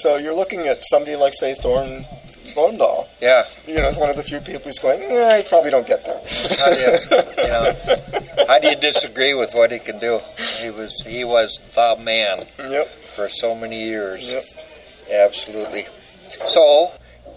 [0.00, 2.04] So you're looking at somebody like, say, Thorne
[2.50, 3.06] Blomdahl.
[3.20, 3.42] Yeah.
[3.66, 6.20] You know, one of the few people who's going, nah, you probably don't get there.
[6.58, 6.92] How do you,
[7.42, 10.18] you know, how do you disagree with what he can do?
[10.60, 12.86] He was he was the man Yep.
[12.86, 14.30] for so many years.
[14.30, 14.42] Yep.
[15.26, 15.82] Absolutely.
[15.82, 16.88] So,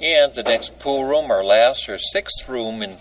[0.01, 2.91] and the next pool room, or last or sixth room in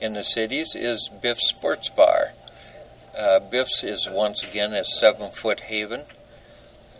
[0.00, 2.32] in the cities is Biff's Sports Bar.
[3.18, 6.02] Uh, Biff's is once again a seven foot haven.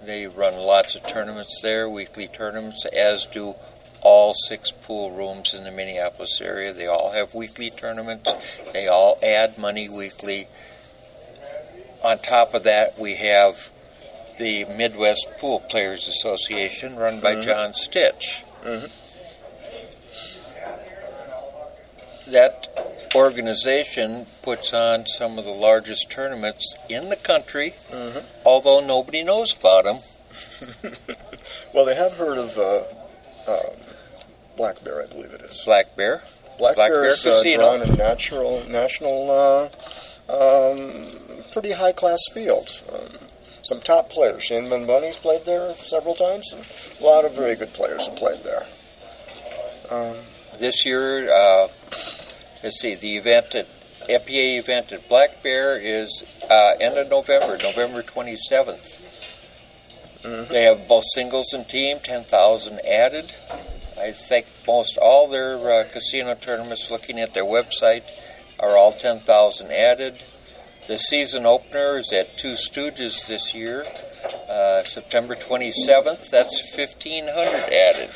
[0.04, 3.54] They run lots of tournaments there, weekly tournaments, as do
[4.03, 6.73] all six pool rooms in the Minneapolis area.
[6.73, 8.59] They all have weekly tournaments.
[8.73, 10.47] They all add money weekly.
[12.05, 13.71] On top of that, we have
[14.38, 17.43] the Midwest Pool Players Association, run by Mhm.
[17.43, 18.43] John Stitch.
[18.65, 18.91] Mhm.
[22.33, 22.69] That
[23.15, 28.23] organization puts on some of the largest tournaments in the country, Mhm.
[28.45, 29.99] although nobody knows about them.
[31.75, 32.83] Well, they have heard of uh,
[33.51, 33.77] um,
[34.62, 35.64] Black Bear, I believe it is.
[35.66, 36.22] Black Bear.
[36.61, 37.59] Black, Black Bear Bear is uh, Casino.
[37.77, 39.64] drawn a natural, national, uh,
[40.31, 40.79] um,
[41.51, 42.70] pretty high class field.
[42.94, 43.11] Um,
[43.42, 44.44] some top players.
[44.44, 46.46] Shane Van Boening's played there several times.
[46.55, 48.62] And a lot of very good players have played there.
[49.90, 50.14] Um,
[50.61, 51.66] This year, uh,
[52.62, 57.59] let's see, the event at FPA event at Black Bear is uh, end of November,
[57.64, 59.11] November 27th.
[60.22, 60.46] Mhm.
[60.46, 63.27] They have both singles and team, 10,000 added.
[64.03, 68.03] I think most all their uh, casino tournaments, looking at their website,
[68.59, 70.15] are all 10,000 added.
[70.88, 73.85] The season opener is at Two Stooges this year,
[74.51, 76.31] uh, September 27th.
[76.31, 78.11] That's 1,500 added.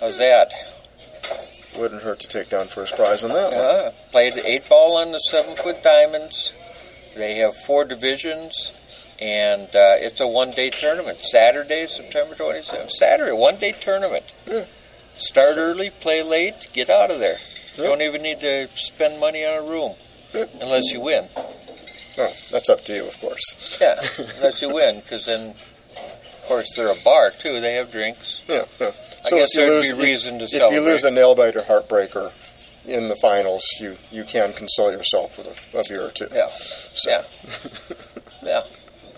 [0.00, 0.52] How's that?
[1.78, 3.54] Wouldn't hurt to take down first prize on that one.
[3.54, 6.54] Uh, played eight ball on the seven foot diamonds.
[7.14, 8.85] They have four divisions,
[9.20, 11.18] and uh, it's a one day tournament.
[11.20, 12.90] Saturday, September 27th.
[12.90, 14.24] Saturday, one day tournament.
[14.46, 14.64] Yeah.
[15.14, 17.36] Start early, play late, get out of there.
[17.76, 17.88] You Yeah.
[17.90, 19.92] don't even need to spend money on a room
[20.34, 20.44] Yeah.
[20.62, 21.26] unless you win.
[22.18, 23.78] Oh, that's up to you, of course.
[23.80, 23.94] Yeah,
[24.38, 27.60] unless you win, because then, of course, they're a bar too.
[27.60, 28.44] They have drinks.
[28.48, 28.88] Yeah, yeah.
[28.92, 30.76] I So guess there'd lose, be reason to if celebrate.
[30.78, 32.32] If you lose a nail biter heartbreaker
[32.88, 36.26] in the finals, you, you can console yourself with a, a beer or two.
[36.32, 36.48] Yeah.
[36.48, 38.60] So, Yeah.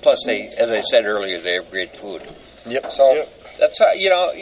[0.08, 2.22] Plus, they, as I said earlier, they have great food.
[2.64, 2.90] Yep.
[2.90, 3.28] So yep.
[3.60, 4.32] that's how you know.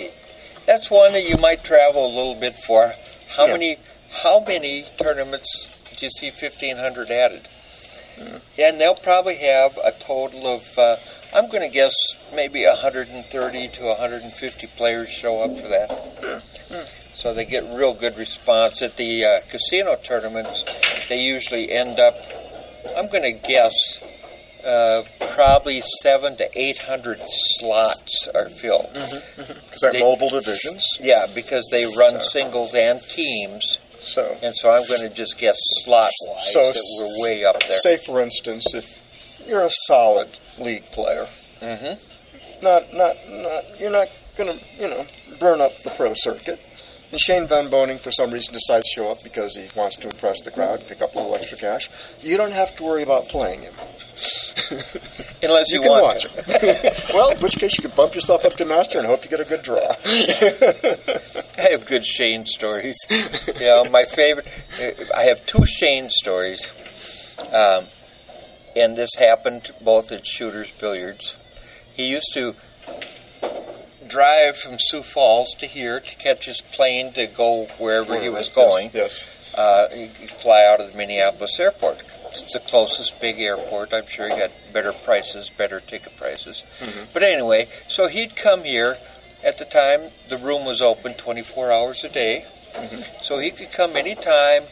[0.65, 2.87] That's one that you might travel a little bit for.
[3.37, 3.55] How Yeah.
[3.55, 3.77] many?
[4.23, 7.43] How many tournaments do you see fifteen hundred added?
[7.43, 8.39] Hmm.
[8.55, 10.63] Yeah, and they'll probably have a total of.
[10.79, 10.95] Uh,
[11.35, 15.91] I'm going to guess maybe 130 to 150 players show up for that.
[15.91, 20.63] So they get real good response at the uh, casino tournaments.
[21.09, 22.15] They usually end up.
[22.97, 24.06] I'm going to guess.
[24.67, 25.03] Uh,
[25.37, 28.89] probably seven to eight hundred slots are filled.
[28.93, 30.99] Because they're they- mobile divisions.
[31.01, 35.39] Yeah, because they run So- singles and teams, So, and so I'm going to just
[35.39, 37.79] guess slot wise So that we're way up there.
[37.79, 41.27] say for instance, if you're a solid league player,
[41.61, 41.95] hmm
[42.63, 45.05] not not not you're not gonna you know
[45.39, 46.59] burn up the pro circuit.
[47.13, 50.09] And Shane Van Boening, for some reason, decides to show up because he wants to
[50.09, 51.89] impress the crowd, pick up a little extra cash.
[52.23, 53.73] You don't have to worry about playing him.
[55.47, 56.29] Unless you, You can want watch to.
[56.29, 56.93] him.
[57.15, 59.39] well, in which case you can bump yourself up to master and hope you get
[59.41, 59.77] a good draw.
[61.63, 62.97] I have good Shane stories.
[63.61, 64.49] you know, my favorite.
[65.17, 67.85] I have two Shane stories, um,
[68.77, 71.39] and this happened both at Shooters Billiards.
[71.95, 72.55] He used to
[74.09, 78.49] drive from Sioux Falls to here to catch his plane to go wherever he was
[78.49, 78.91] going.
[78.95, 79.33] Yes.
[79.57, 82.01] uh, you could fly out of the Minneapolis airport.
[82.03, 83.93] It's the closest big airport.
[83.95, 86.63] I'm sure he got better prices, better ticket prices.
[86.81, 87.13] Mhm.
[87.15, 88.99] But anyway, so he'd come here.
[89.45, 92.45] At the time, the room was open 24 hours a day,
[93.23, 94.65] so he could come anytime.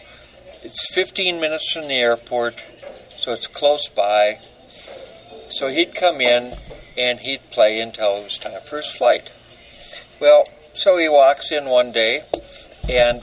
[0.62, 2.62] It's 15 minutes from the airport,
[2.94, 4.38] so it's close by.
[5.54, 6.52] So he'd come in
[6.98, 9.30] and he'd play until it was time for his flight.
[10.20, 12.22] Well, so he walks in one day,
[12.90, 13.18] and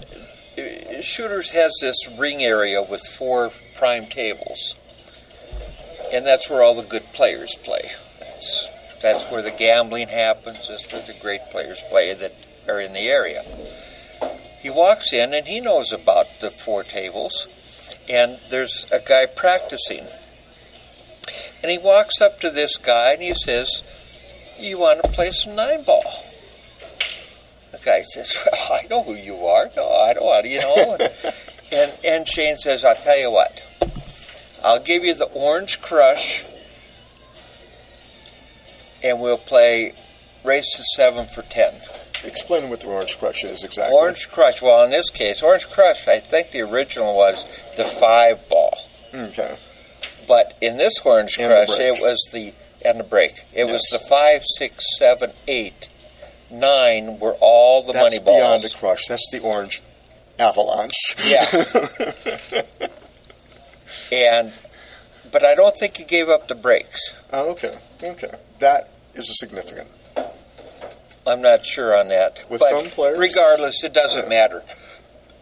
[0.57, 4.75] uh, Shooters has this ring area with four prime tables,
[6.13, 7.83] and that's where all the good players play.
[7.83, 10.69] That's, that's where the gambling happens.
[10.69, 12.31] That's where the great players play that
[12.69, 13.41] are in the area.
[14.61, 20.05] He walks in and he knows about the four tables, and there's a guy practicing.
[21.61, 25.55] And he walks up to this guy and he says, "You want to play some
[25.55, 26.03] nine ball?"
[27.71, 29.69] The guy says, "Well, I know who you are.
[29.75, 30.97] No, I don't want to, you know."
[31.73, 33.67] and and Shane says, "I'll tell you what.
[34.63, 36.43] I'll give you the Orange Crush,
[39.03, 39.93] and we'll play
[40.43, 41.73] race to seven for ten.
[42.23, 43.97] Explain what the Orange Crush is exactly.
[43.97, 44.61] Orange Crush.
[44.61, 46.07] Well, in this case, Orange Crush.
[46.07, 48.73] I think the original was the five ball,
[49.13, 49.55] Okay.
[50.27, 52.53] But in this Orange And Crush, it was the
[52.85, 53.31] and the break.
[53.53, 55.87] It was the five, six, seven, eight,
[56.51, 58.37] nine were all the That's money balls.
[58.37, 59.05] beyond a crush.
[59.07, 59.81] That's the Orange
[60.39, 61.15] Avalanche.
[61.27, 61.45] Yeah.
[64.11, 64.51] and
[65.31, 67.23] but I don't think he gave up the breaks.
[67.31, 67.73] oh, okay.
[68.03, 68.31] Okay.
[68.59, 69.87] That is a significant.
[71.27, 72.43] I'm not sure on that.
[72.49, 74.29] With but some players- regardless, it doesn't Yeah.
[74.29, 74.63] matter.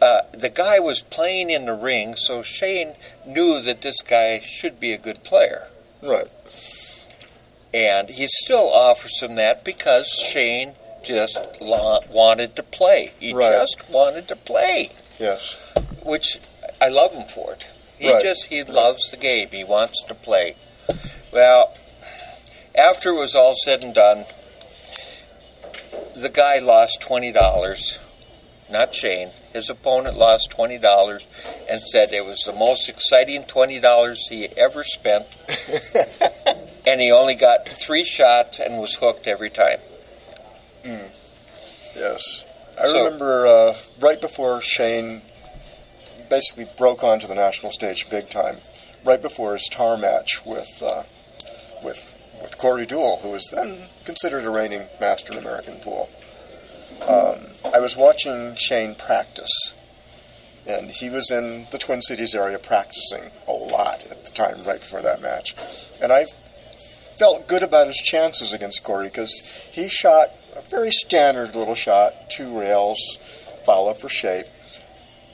[0.00, 2.94] Uh, the guy was playing in the ring, so Shane
[3.26, 5.68] knew that this guy should be a good player,
[6.02, 6.26] Right.
[7.74, 13.10] and he still offers him that because Shane just lo- wanted to play.
[13.20, 13.52] He Right.
[13.52, 15.56] just wanted to play, Yes.
[16.02, 16.38] which
[16.80, 17.64] I love him for it.
[17.98, 18.22] He Right.
[18.22, 19.50] just he loves the game.
[19.50, 20.56] He wants to play.
[21.30, 21.74] Well,
[22.74, 24.24] after it was all said and done,
[26.16, 27.98] the guy lost twenty dollars.
[28.70, 29.30] Not Shane.
[29.52, 31.26] His opponent lost twenty dollars
[31.70, 35.24] and said it was the most exciting twenty dollars he ever spent,
[36.86, 39.78] and he only got three shots and was hooked every time.
[41.96, 42.74] Yes.
[42.80, 45.20] I So- remember uh, right before Shane
[46.30, 48.54] basically broke onto the national stage big time,
[49.04, 51.02] right before his TAR match with uh,
[51.84, 56.08] with with Corey Deuel, who was then considered a reigning master in American pool.
[57.80, 59.48] I was watching Shane practice,
[60.68, 64.78] and he was in the Twin Cities area practicing a lot at the time, right
[64.78, 65.54] before that match.
[66.02, 71.54] And I felt good about his chances against Corey because he shot a very standard
[71.54, 73.00] little shot, two rails,
[73.64, 74.44] follow for shape,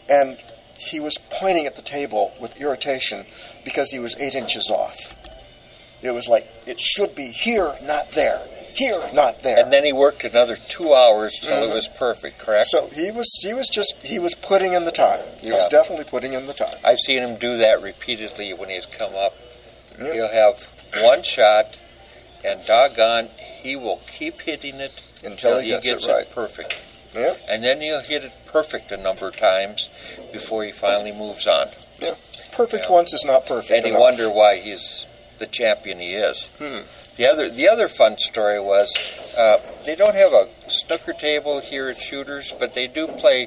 [0.09, 0.39] and
[0.79, 3.25] he was pointing at the table with irritation
[3.65, 5.19] because he was eight inches off.
[6.05, 8.39] It was like it should be here, not there.
[8.77, 9.59] Here, not there.
[9.59, 11.71] And then he worked another two hours till Mhm.
[11.71, 12.39] it was perfect.
[12.39, 12.67] Correct.
[12.69, 15.21] So he was he was just he was putting in the time.
[15.43, 16.75] He was definitely putting in the time.
[16.85, 19.33] I've seen him do that repeatedly when he's come up.
[19.99, 20.13] Yeah.
[20.13, 20.69] He'll have
[21.03, 21.65] one shot,
[22.45, 23.29] and doggone,
[23.63, 24.93] he will keep hitting it
[25.25, 26.31] Until till he gets, gets it right.
[26.35, 26.75] perfect.
[27.15, 27.35] Yeah.
[27.49, 29.89] And then he'll hit it perfect a number of times
[30.33, 31.69] before he finally moves on.
[31.99, 32.15] Yeah.
[32.53, 32.93] Perfect Yeah.
[32.93, 33.85] once is not perfect.
[33.85, 35.07] And you wonder why he's
[35.39, 36.49] the champion he is.
[36.59, 36.83] Hmm.
[37.17, 38.93] The other the other fun story was
[39.39, 43.47] uh, they don't have a snooker table here at Shooters, but they do play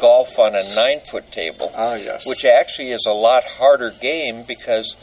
[0.00, 2.28] golf on a nine foot table, Ah yes.
[2.28, 4.94] which actually is a lot harder game because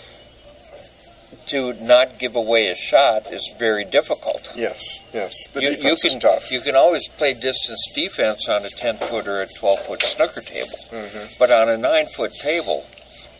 [1.47, 4.53] to not give away a shot is very difficult.
[4.55, 5.47] yes, yes.
[5.49, 6.51] The you, you can is tough.
[6.51, 10.41] you can always play distance defense on a ten foot or a twelve foot snooker
[10.41, 11.37] table, Mhm.
[11.37, 12.85] but on a nine foot table,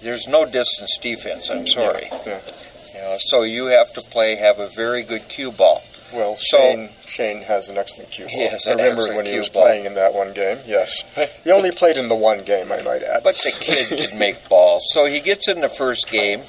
[0.03, 1.49] there's no distance defense.
[1.49, 2.09] I'm sorry.
[2.27, 2.41] Yeah.
[2.43, 2.74] You
[3.05, 5.81] know, so you have to play have a very good cue ball.
[6.13, 8.49] Well, So- Shane Shane has an excellent cue ball.
[8.67, 9.63] I remember when he was ball.
[9.63, 10.57] playing in that one game.
[10.65, 11.01] Yes,
[11.43, 12.71] he only played in the one game.
[12.71, 13.23] I might add.
[13.23, 14.83] But the kid can make balls.
[14.93, 16.41] So he gets in the first game,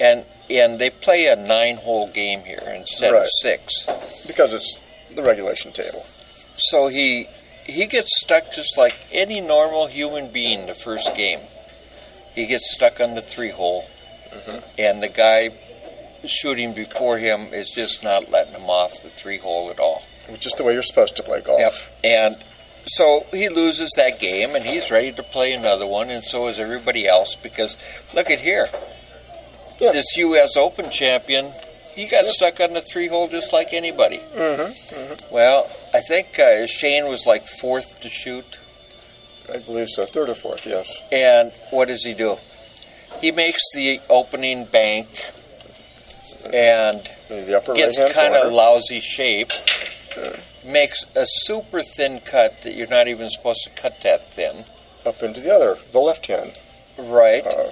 [0.00, 4.24] and and they play a nine hole game here instead of six.
[4.28, 6.02] because it's the regulation table.
[6.56, 7.26] So he
[7.66, 11.40] he gets stuck just like any normal human being the first game.
[12.34, 14.62] He gets stuck on the three hole, Mhm.
[14.78, 15.48] and the guy
[16.28, 19.98] shooting before him is just not letting him off the three hole at all.
[20.28, 21.60] It's just the way you're supposed to play golf.
[21.60, 21.72] Yep.
[22.04, 26.48] And so he loses that game, and he's ready to play another one, and so
[26.48, 27.36] is everybody else.
[27.36, 27.78] Because
[28.14, 28.66] look at here,
[29.80, 29.92] Yeah.
[29.92, 30.56] this U.S.
[30.56, 31.46] Open champion,
[31.94, 34.18] he got stuck on the three hole just like anybody.
[34.18, 35.34] Mm-hmm.
[35.34, 38.44] Well, I think uh, Shane was like fourth to shoot,
[39.54, 40.04] I believe so.
[40.04, 41.02] Third or fourth, yes.
[41.12, 42.36] and what does he do?
[43.20, 45.06] He makes the opening bank
[46.52, 49.48] and Maybe the upper gets kind of lousy shape.
[50.66, 54.64] Makes a super thin cut that you're not even supposed to cut that thin.
[55.06, 56.50] up into the other, the left hand.
[56.98, 57.46] Right.
[57.46, 57.68] Uh,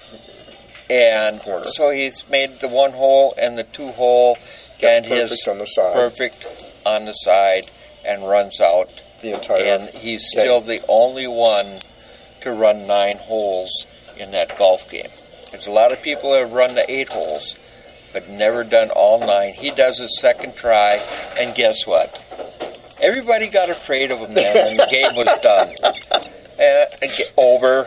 [0.91, 1.65] and corner.
[1.65, 4.35] so he's made the one hole and the two hole
[4.79, 5.95] gets and perfect his on the side.
[5.95, 6.45] perfect
[6.87, 7.65] on the side
[8.07, 8.89] and runs out.
[9.23, 9.63] The entire.
[9.63, 11.81] And he's still the only one
[12.43, 13.73] to run nine holes
[14.21, 15.09] in that golf game.
[15.51, 17.55] There's a lot of people that have run the eight holes,
[18.15, 19.53] but never done all nine.
[19.53, 20.99] He does his second try,
[21.39, 22.09] and guess what?
[23.03, 25.69] Everybody got afraid of him then, and the game was done.
[26.57, 27.85] Uh, and get over.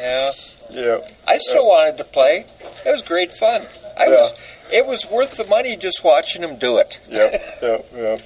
[0.00, 0.30] Yeah.
[0.70, 0.98] yeah.
[1.26, 2.44] I still wanted to play.
[2.86, 3.60] It was great fun.
[3.98, 4.20] I Yeah.
[4.22, 4.68] was.
[4.72, 7.00] It was worth the money just watching him do it.
[7.08, 7.32] Yep.
[7.32, 7.40] Yep.
[7.62, 7.86] Yep.
[7.92, 8.18] You know,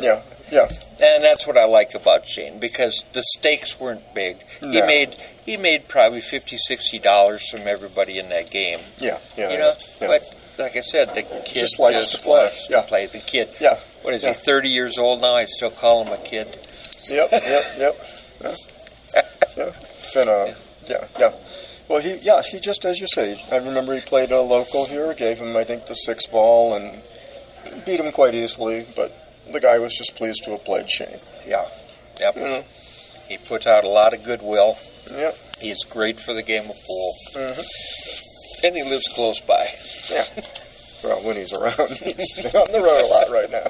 [0.00, 0.16] Yeah.
[0.16, 0.60] and- Yeah.
[1.02, 4.36] And that's what I like about Shane because the stakes weren't big.
[4.62, 5.16] He made
[5.46, 8.80] he made probably 50 60 dollars from everybody in that game.
[8.98, 9.16] Yeah.
[9.38, 9.52] Yeah.
[9.52, 10.08] you know, yeah.
[10.08, 10.20] but
[10.58, 12.48] like I said, the kid Just likes to play.
[12.68, 12.80] Yeah.
[12.82, 13.06] to play.
[13.06, 13.48] The kid.
[13.60, 13.74] Yeah.
[14.02, 14.30] What is Yeah.
[14.30, 14.34] he?
[14.34, 15.34] 30 years old now.
[15.34, 16.48] I still call him a kid.
[17.08, 17.28] Yep.
[17.30, 17.64] Yep.
[17.78, 17.94] Yep.
[18.42, 18.54] Yeah.
[19.56, 19.70] yeah.
[20.14, 20.54] Been a.
[20.88, 21.04] Yeah.
[21.18, 21.30] Yeah.
[21.88, 23.36] Well, he yeah he just as you say.
[23.52, 25.14] I remember he played a local here.
[25.14, 26.90] Gave him I think the six ball and
[27.86, 28.82] beat him quite easily.
[28.96, 29.14] But
[29.52, 31.20] the guy was just pleased to have played Shane.
[31.46, 31.62] Yeah.
[32.20, 32.34] Yep.
[32.36, 32.60] You know.
[33.28, 34.74] He puts out a lot of goodwill.
[35.14, 35.34] Yep.
[35.60, 38.66] He's great for the game of pool, Mm-hmm.
[38.66, 39.66] and he lives close by.
[40.10, 40.26] Yeah.
[41.04, 43.66] Well, when he's around, he's on the road a lot right now.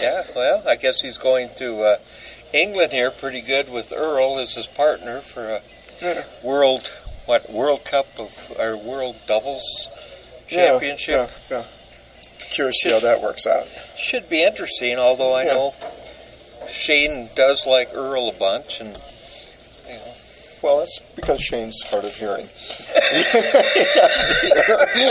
[0.00, 1.96] Yeah, well, I guess he's going to uh,
[2.56, 5.60] England here pretty good with Earl as his partner for a
[6.02, 6.22] Yeah.
[6.44, 6.90] world
[7.26, 11.30] what World Cup of or World Doubles Championship.
[11.50, 11.64] Yeah, yeah.
[12.50, 13.64] Curious to see how that works out.
[13.96, 15.54] Should be interesting, although I Yeah.
[15.54, 15.74] know
[16.72, 18.94] Shane does like Earl a bunch, and you
[19.94, 20.12] know,
[20.64, 22.46] Well, that's because Shane's hard of hearing.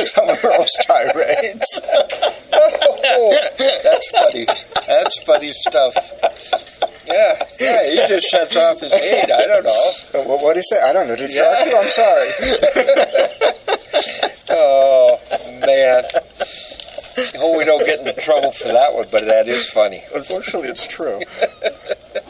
[0.10, 1.80] Some of Earl's tirades.
[3.84, 4.46] that's funny.
[4.46, 5.96] That's funny stuff.
[7.06, 9.30] Yeah, yeah, he just shuts off his aid.
[9.32, 9.92] I don't know.
[10.30, 10.82] What what did he say?
[10.84, 11.16] I don't know.
[11.16, 11.44] Did he Yeah.
[11.44, 11.78] talk to you?
[11.78, 12.30] I'm sorry.
[14.54, 15.18] Oh
[15.66, 16.04] man.
[17.38, 20.02] Hope we don't get into trouble for that one, but that is funny.
[20.16, 21.20] Unfortunately, it's true.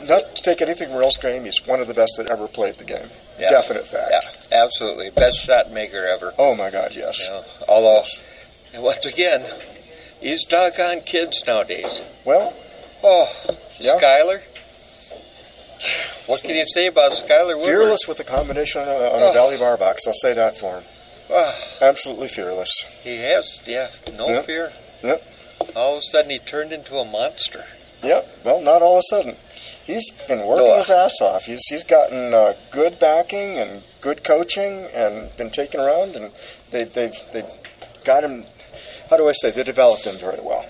[0.10, 2.76] Not to take anything from Earl's game, he's one of the best that ever played
[2.76, 3.06] the game.
[3.40, 3.50] Yeah.
[3.52, 4.10] Definite fact.
[4.12, 5.10] Yeah, absolutely.
[5.16, 6.34] Best shot maker ever.
[6.40, 7.30] Oh my God, yes.
[7.30, 7.42] Know,
[7.74, 8.02] although,
[8.84, 9.42] once again,
[10.22, 12.02] these doggone kids nowadays.
[12.26, 12.54] Well,
[13.04, 13.26] Oh,
[13.82, 13.98] Yeah.
[13.98, 14.38] Skyler,
[16.30, 17.66] What can you say about Skyler Woodward?
[17.66, 19.34] Fearless with a combination on a, on a Oh.
[19.34, 20.06] Valley bar box.
[20.08, 20.84] I'll say that for him.
[21.34, 23.00] Ah, Absolutely fearless.
[23.04, 24.46] he has, yeah, no Yep.
[24.46, 24.74] fear.
[25.04, 25.24] Yep.
[25.76, 27.64] All of a sudden, he turned into a monster.
[28.04, 28.26] Yep.
[28.46, 29.36] Well, not all of a sudden.
[29.86, 30.78] He's been working No.
[30.78, 31.46] his ass off.
[31.46, 36.32] He's he's gotten uh, good backing and good coaching and been taken around and
[36.72, 37.50] they they've they've
[38.04, 38.46] got him.
[39.10, 39.52] How do I say?
[39.52, 40.64] They developed him very well.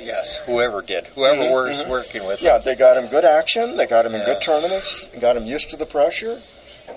[0.00, 1.88] Yes, whoever did, whoever Mhm, was mhm.
[1.88, 2.62] working with Yeah, him.
[2.64, 3.76] they got him good action.
[3.76, 5.06] They got him in good tournaments.
[5.20, 6.36] Got him used to the pressure,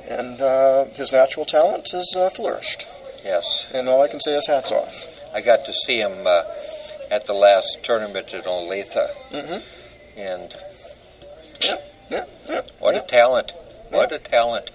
[0.10, 2.86] and uh, his natural talent has uh, flourished.
[3.24, 5.22] Yes, And all I can say is hats off.
[5.36, 6.42] I got to see him uh,
[7.12, 9.62] at the last tournament in Olathe, Mhm.
[10.18, 10.54] and
[11.62, 11.76] Yeah,
[12.10, 12.26] yeah.
[12.50, 13.54] yeah, what a talent!
[13.90, 14.72] What a talent!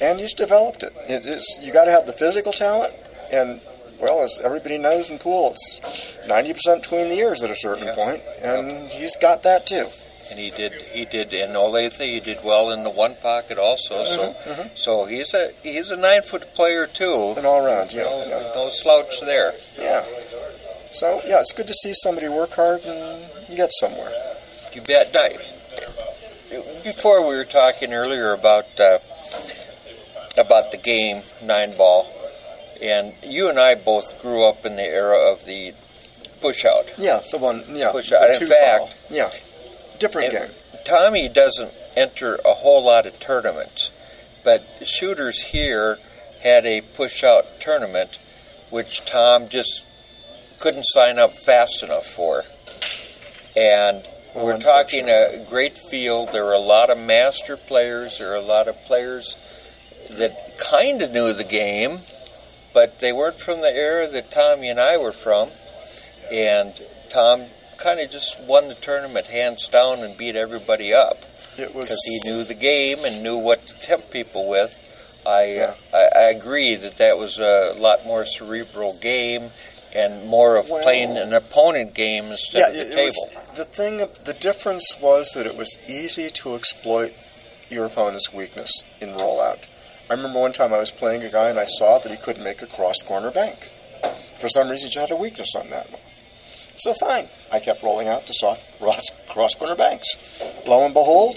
[0.00, 0.92] and he's developed it.
[1.08, 2.92] It is you got to have the physical talent,
[3.32, 3.60] and
[4.00, 7.92] well, as everybody knows in pool, it's ninety percent between the ears at a certain
[7.94, 9.84] point, and he's got that too.
[10.30, 12.00] And he did, he did in Olathe.
[12.00, 14.04] He did well in the one pocket also.
[14.04, 17.34] So, Mhm, so he's a he's a nine foot player too.
[17.36, 19.52] And all around, yeah, No, yeah, no slouch there.
[19.80, 20.02] yeah.
[20.92, 24.10] So yeah, it's good to see somebody work hard and get somewhere.
[24.74, 25.12] You bet.
[25.14, 25.28] Now,
[26.84, 28.98] before we were talking earlier about uh,
[30.38, 32.06] about the game nine ball,
[32.82, 35.72] and you and I both grew up in the era of the
[36.40, 36.92] push out.
[36.98, 38.28] Yeah, the one, yeah, Push out.
[38.30, 38.90] In fact- foul.
[39.10, 39.28] yeah,
[39.98, 40.48] different game.
[40.84, 45.96] Tommy doesn't enter a whole lot of tournaments, but shooters here
[46.42, 48.16] had a push out tournament,
[48.70, 52.42] which Tom just couldn't sign up fast enough for.
[53.56, 54.02] And
[54.34, 56.30] Well, we're talking a great field.
[56.32, 58.18] There are a lot of master players.
[58.18, 59.44] There are a lot of players
[60.18, 60.32] that
[60.70, 61.98] kind of knew the game,
[62.72, 65.48] but they weren't from the era that Tommy and I were from.
[66.32, 66.72] And
[67.10, 67.40] Tom
[67.82, 71.16] kind of just won the tournament hands down and beat everybody up
[71.58, 75.22] It was because he knew the game and knew what to tempt people with.
[75.26, 75.74] I, Yeah.
[75.94, 79.42] I I agree that that was a lot more cerebral game
[79.94, 83.04] and more of Well- playing an opponent game instead yeah, of the table.
[83.06, 83.96] was the thing.
[83.98, 87.12] The difference was that it was easy to exploit
[87.70, 89.66] your opponent's weakness in rollout.
[90.10, 92.44] I remember one time I was playing a guy and I saw that he couldn't
[92.44, 93.56] make a cross corner bank.
[94.40, 96.00] For some reason, he just had a weakness on that one.
[96.78, 98.80] So fine, I kept rolling out to soft
[99.30, 100.62] cross corner banks.
[100.66, 101.36] Lo and behold,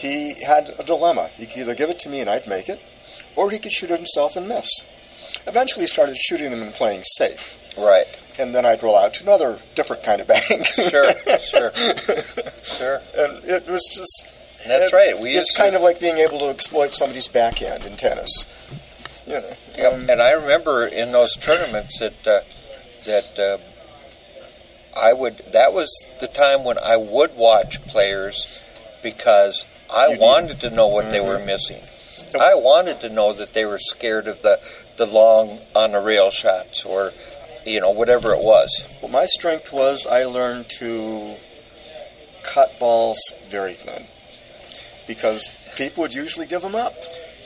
[0.00, 1.28] he had a dilemma.
[1.36, 2.80] He could either give it to me and I'd make it,
[3.36, 4.68] or he could shoot it himself and miss.
[5.46, 8.06] Eventually, he started shooting them and playing safe Right.
[8.40, 10.64] and then I'd roll out to another different kind of bank.
[10.66, 12.98] Sure, sure, sure.
[13.18, 14.32] And it was just.
[14.66, 15.14] That's it- right.
[15.22, 18.32] We it's kind of like being able to exploit somebody's backhand in tennis.
[19.28, 19.92] You know.
[19.92, 22.40] Um, and I remember in those tournaments that uh,
[23.06, 23.58] that uh,
[25.02, 25.38] I would.
[25.52, 25.90] That was
[26.20, 31.18] the time when I would watch players because I You wanted to know what they
[31.18, 31.40] mm-hmm.
[31.40, 31.80] were missing.
[32.40, 34.58] I wanted to know that they were scared of the
[34.98, 37.12] the long on the rail shots or
[37.70, 38.98] you know whatever it was.
[39.02, 41.36] Well, my strength was I learned to
[42.42, 43.18] cut balls
[43.48, 44.06] very thin
[45.06, 46.92] because people would usually give them up.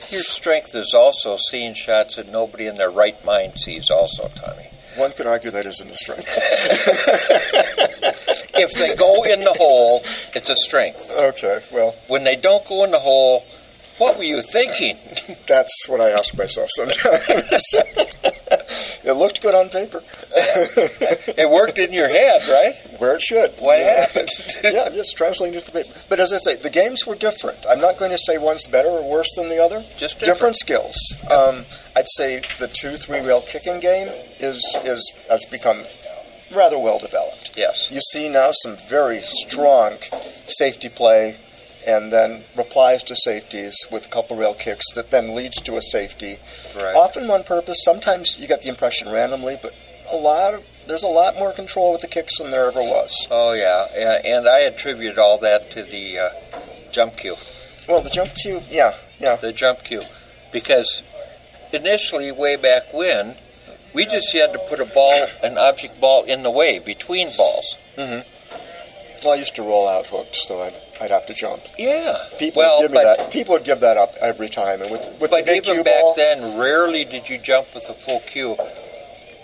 [0.09, 3.89] Your strength is also seeing shots that nobody in their right mind sees.
[3.89, 4.70] Also, Tommy.
[4.97, 6.27] One could argue that isn't a strength.
[8.53, 10.01] If they go in the hole,
[10.35, 11.11] it's a strength.
[11.17, 13.43] okay, well, When they don't go in the hole,
[14.01, 14.97] what were you thinking?
[15.47, 17.05] that's what I ask myself sometimes.
[19.05, 20.01] it looked good on paper,
[21.37, 22.73] It worked in your head, right?
[22.99, 23.49] where it should.
[23.59, 24.01] What Yeah.
[24.01, 24.29] happened?
[24.63, 25.99] yeah, just translating it to the paper.
[26.09, 27.57] But as I say, the games were different.
[27.69, 29.81] I'm not going to say one's better or worse than the other.
[29.97, 30.95] Just Different skills.
[31.31, 31.65] Um,
[31.97, 34.07] I'd say the two three rail kicking game
[34.39, 35.77] is is has become
[36.55, 37.57] rather well developed.
[37.57, 37.89] Yes.
[37.91, 39.93] You see now some very strong
[40.47, 41.37] safety play,
[41.87, 45.81] and then replies to safeties with a couple rail kicks that then leads to a
[45.81, 46.35] safety.
[46.75, 46.95] Right.
[46.95, 47.83] Often on purpose.
[47.83, 49.71] Sometimes you get the impression randomly, but
[50.11, 53.27] a lot of there's a lot more control with the kicks than there ever was.
[53.31, 54.37] Oh yeah, yeah.
[54.37, 57.35] And I attribute all that to the uh, jump cue,
[57.87, 59.35] Well, the jump cue, yeah, yeah.
[59.35, 60.01] the jump cue,
[60.51, 61.03] because
[61.73, 63.35] initially, way back when,
[63.95, 67.77] we just had to put a ball, an object ball, in the way between balls.
[67.97, 71.61] Well, I used to roll out hooked, so I'd, I'd have to jump.
[71.79, 72.13] Yeah.
[72.37, 73.31] People well, would give me but, that.
[73.33, 75.83] People would give that up every time, and with with but the big even cue
[75.83, 78.55] back ball, then, rarely did you jump with a full cue.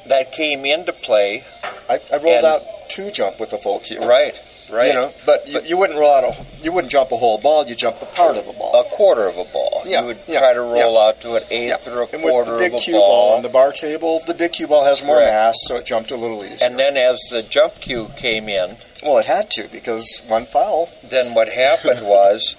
[0.08, 1.41] That came into play,
[1.89, 3.99] I, I rolled and- out two jump with a full cue.
[3.99, 4.32] right?
[4.72, 4.88] Right.
[4.88, 7.39] You know, but, you, But- you wouldn't roll out a you wouldn't jump a whole
[7.39, 7.65] ball.
[7.65, 8.82] You jump a part of a ball.
[8.82, 9.84] a quarter of a ball.
[9.86, 12.34] Yeah, you would yeah, try to roll out to an eighth or a and with
[12.34, 13.30] quarter the big of a cue ball.
[13.32, 13.36] ball.
[13.38, 15.32] on the bar table, the big cue ball has more Correct.
[15.32, 16.57] mass, so it jumped a little easier.
[16.68, 20.89] and then as the jump cue came in, well, it had to because one foul.
[21.09, 22.55] then what happened was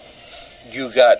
[0.73, 1.19] you got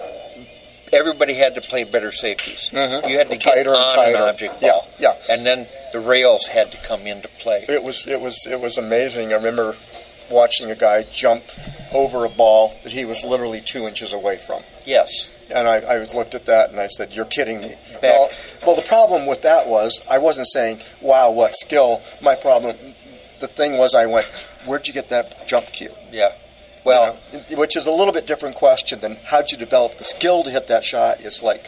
[0.93, 2.71] everybody had to play better safeties.
[2.73, 3.11] Mhm.
[3.11, 4.17] You had to Tighter get and on tighter.
[4.17, 5.13] an object Yeah, yeah.
[5.31, 7.65] and then the rails had to come into play.
[7.69, 9.33] It was it was it was amazing.
[9.33, 9.75] I remember
[10.31, 11.43] watching a guy jump
[11.95, 14.61] over a ball that he was literally two inches away from.
[14.87, 17.73] Yes, And I, I looked at that and I said, "You're kidding me."
[18.03, 18.29] Well,
[18.67, 22.77] well, the problem with that was I wasn't saying, "Wow, what skill." My problem,
[23.41, 24.27] the thing was, I went,
[24.67, 26.29] "Where'd you get that jump cue?" yeah.
[26.85, 27.19] Well,
[27.51, 30.43] You know, which is a little bit different question than how'd you develop the skill
[30.45, 31.17] to hit that shot.
[31.21, 31.61] It's like,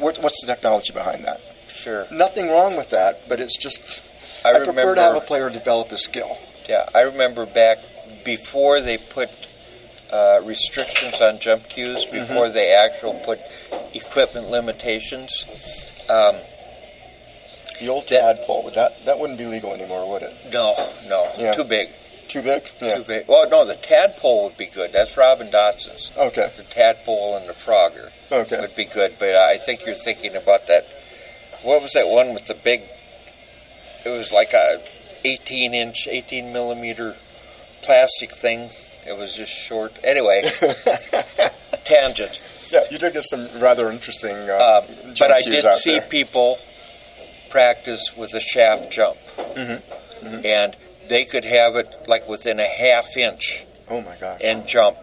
[0.00, 1.38] what's the technology behind that?
[1.68, 2.06] sure.
[2.10, 4.72] Nothing wrong with that, but it's just I, I, remember.
[4.72, 6.30] prefer to have a player develop his skill.
[6.68, 7.78] Yeah, I remember back
[8.26, 9.30] before they put
[10.12, 12.18] uh, restrictions on jump cues, Mm-hmm.
[12.18, 13.38] before they actually put
[13.94, 15.32] equipment limitations.
[16.10, 16.34] Um,
[17.80, 20.32] The old That- tadpole, would that that wouldn't be legal anymore, would it?
[20.52, 20.74] no,
[21.08, 21.52] no, Yeah.
[21.54, 21.88] too big,
[22.28, 22.62] Too big?
[22.80, 22.94] Yeah.
[22.96, 23.28] too big.
[23.28, 24.92] Well, no, the tadpole would be good.
[24.92, 26.10] That's Robin Dodson's.
[26.16, 26.48] Okay.
[26.56, 28.58] The tadpole and the frogger Okay.
[28.60, 30.84] would be good, but I think you're thinking about that.
[31.62, 32.80] What was that one with the big?
[34.06, 34.80] It was like a
[35.24, 37.14] 18 inch, 18 millimeter
[37.86, 38.68] plastic thing.
[39.08, 39.92] It was just short.
[40.04, 40.42] Anyway,
[41.84, 42.34] tangent.
[42.72, 44.34] yeah, you did get some rather interesting.
[44.36, 44.82] Uh, Uh,
[45.18, 46.08] but I did see there.
[46.08, 46.58] people
[47.50, 49.16] practice with a shaft jump,
[49.54, 49.80] Mhm.
[50.24, 50.44] Mhm.
[50.44, 50.76] and
[51.08, 54.40] they could have it like within a half inch Oh my gosh.
[54.42, 54.96] and jump,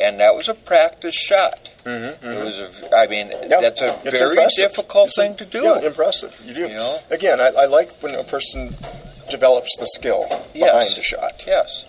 [0.00, 1.58] and that was a practice shot.
[1.84, 4.68] Mm-hmm, It was a, I mean, that's a very impressive.
[4.70, 5.62] difficult It's a- thing to do.
[5.64, 6.38] Yeah, impressive.
[6.44, 6.60] You do.
[6.68, 6.98] You know?
[7.10, 8.76] Again, I, I like when a person
[9.30, 10.70] develops the skill Yes.
[10.70, 11.44] behind the shot.
[11.46, 11.84] Yes,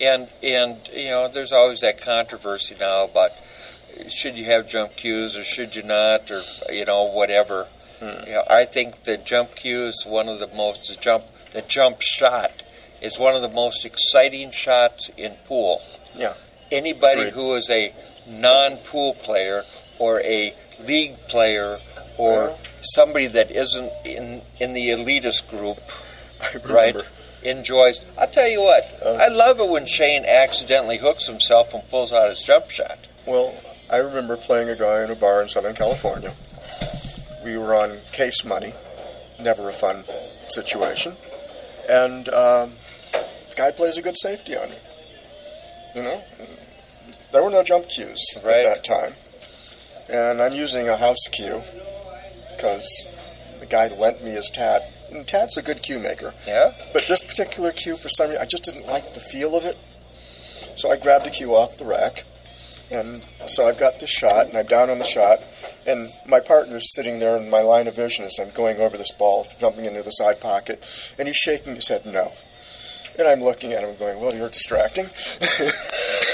[0.00, 3.30] and and you know, there's always that controversy now about
[4.08, 6.40] should you have jump cues or should you not, or
[6.72, 7.66] you know, whatever.
[8.00, 8.26] Hmm.
[8.26, 11.64] You know, I think the jump cue is one of the most the jump the
[11.68, 12.62] jump shot
[13.02, 15.80] is one of the most exciting shots in pool.
[16.16, 16.32] Yeah.
[16.72, 17.34] Anybody Agreed.
[17.34, 17.92] who is a
[18.40, 19.62] non-pool player
[20.00, 20.52] or a
[20.88, 21.76] league player
[22.18, 22.56] or Yeah.
[22.82, 25.78] somebody that isn't in in the elitist group
[26.68, 26.94] Right.
[27.44, 28.16] Enjoys.
[28.18, 29.18] I'll tell you what, Uh.
[29.20, 32.98] I love it when Shane accidentally hooks himself and pulls out his jump shot.
[33.26, 33.52] Well,
[33.92, 36.32] I remember playing a guy in a bar in Southern California.
[37.44, 38.72] We were on case money,
[39.40, 40.02] never a fun
[40.48, 41.12] situation,
[41.90, 44.76] and um, the guy plays a good safety on me.
[45.94, 46.18] You know,
[47.32, 48.64] there were no jump cues Right.
[48.64, 49.12] at that time,
[50.10, 51.60] and I'm using a house cue
[52.56, 54.80] because the guy lent me his Tad.
[55.14, 56.34] And Tad's a good cue maker.
[56.46, 56.70] Yeah?
[56.92, 59.76] But this particular cue, for some reason, I just didn't like the feel of it.
[60.76, 62.24] So I grabbed the cue off the rack,
[62.90, 65.38] and so I've got this shot, and I'm down on the shot,
[65.86, 69.12] and my partner's sitting there in my line of vision as I'm going over this
[69.12, 70.82] ball, jumping into the side pocket,
[71.18, 72.26] and he's shaking his head no.
[73.16, 75.04] And I'm looking at him going, well, you're distracting.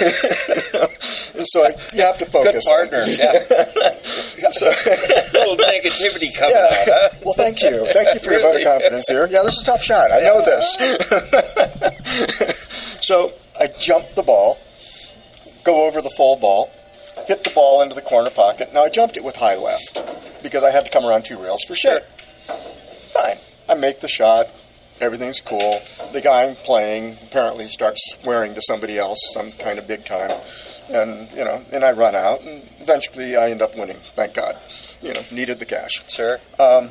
[0.01, 2.65] and so I, you have to focus.
[2.67, 3.33] Good partner, yeah.
[4.51, 4.67] so,
[5.39, 6.67] little negativity coming Yeah.
[6.67, 7.09] out, huh?
[7.25, 7.87] well, thank you.
[7.93, 9.27] Thank you for your vote of confidence here.
[9.31, 10.11] Yeah, this is a tough shot.
[10.13, 10.67] I know this.
[13.05, 14.57] so I jump the ball,
[15.65, 16.71] go over the full ball,
[17.27, 18.69] hit the ball into the corner pocket.
[18.75, 21.65] Now I jumped it with high left because I had to come around two rails
[21.67, 22.01] for sure.
[22.01, 23.37] Fine.
[23.69, 24.47] I make the shot.
[25.01, 25.81] Everything's cool.
[26.13, 30.29] The guy I'm playing apparently starts swearing to somebody else, some kind of big time,
[30.91, 33.97] and you know, and I run out, and eventually I end up winning.
[33.97, 34.55] Thank God.
[35.03, 36.09] You know, needed the cash.
[36.11, 36.35] Sure.
[36.59, 36.89] Um,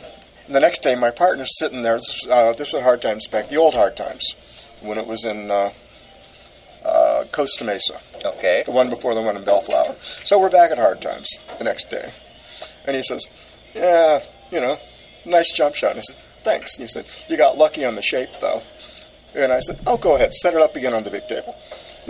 [0.49, 1.95] the next day, my partner's sitting there.
[1.97, 5.51] This, uh, this was Hard Times back, the old Hard Times, when it was in
[5.51, 5.69] uh,
[6.85, 7.95] uh, Costa Mesa,
[8.27, 8.63] Okay.
[8.65, 9.93] the one before the one in Bellflower.
[9.93, 11.29] So we're back at Hard Times
[11.59, 12.07] the next day.
[12.87, 13.27] And he says,
[13.75, 14.19] Yeah,
[14.51, 14.75] you know,
[15.25, 15.91] nice jump shot.
[15.91, 16.77] And I said, Thanks.
[16.77, 18.59] And he said, You got lucky on the shape, though.
[19.35, 21.53] And I said, Oh, go ahead, set it up again on the big table.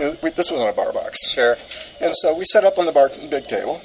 [0.00, 1.28] This was on a bar box.
[1.30, 1.52] Sure.
[2.00, 3.76] And so we set up on the bar big table,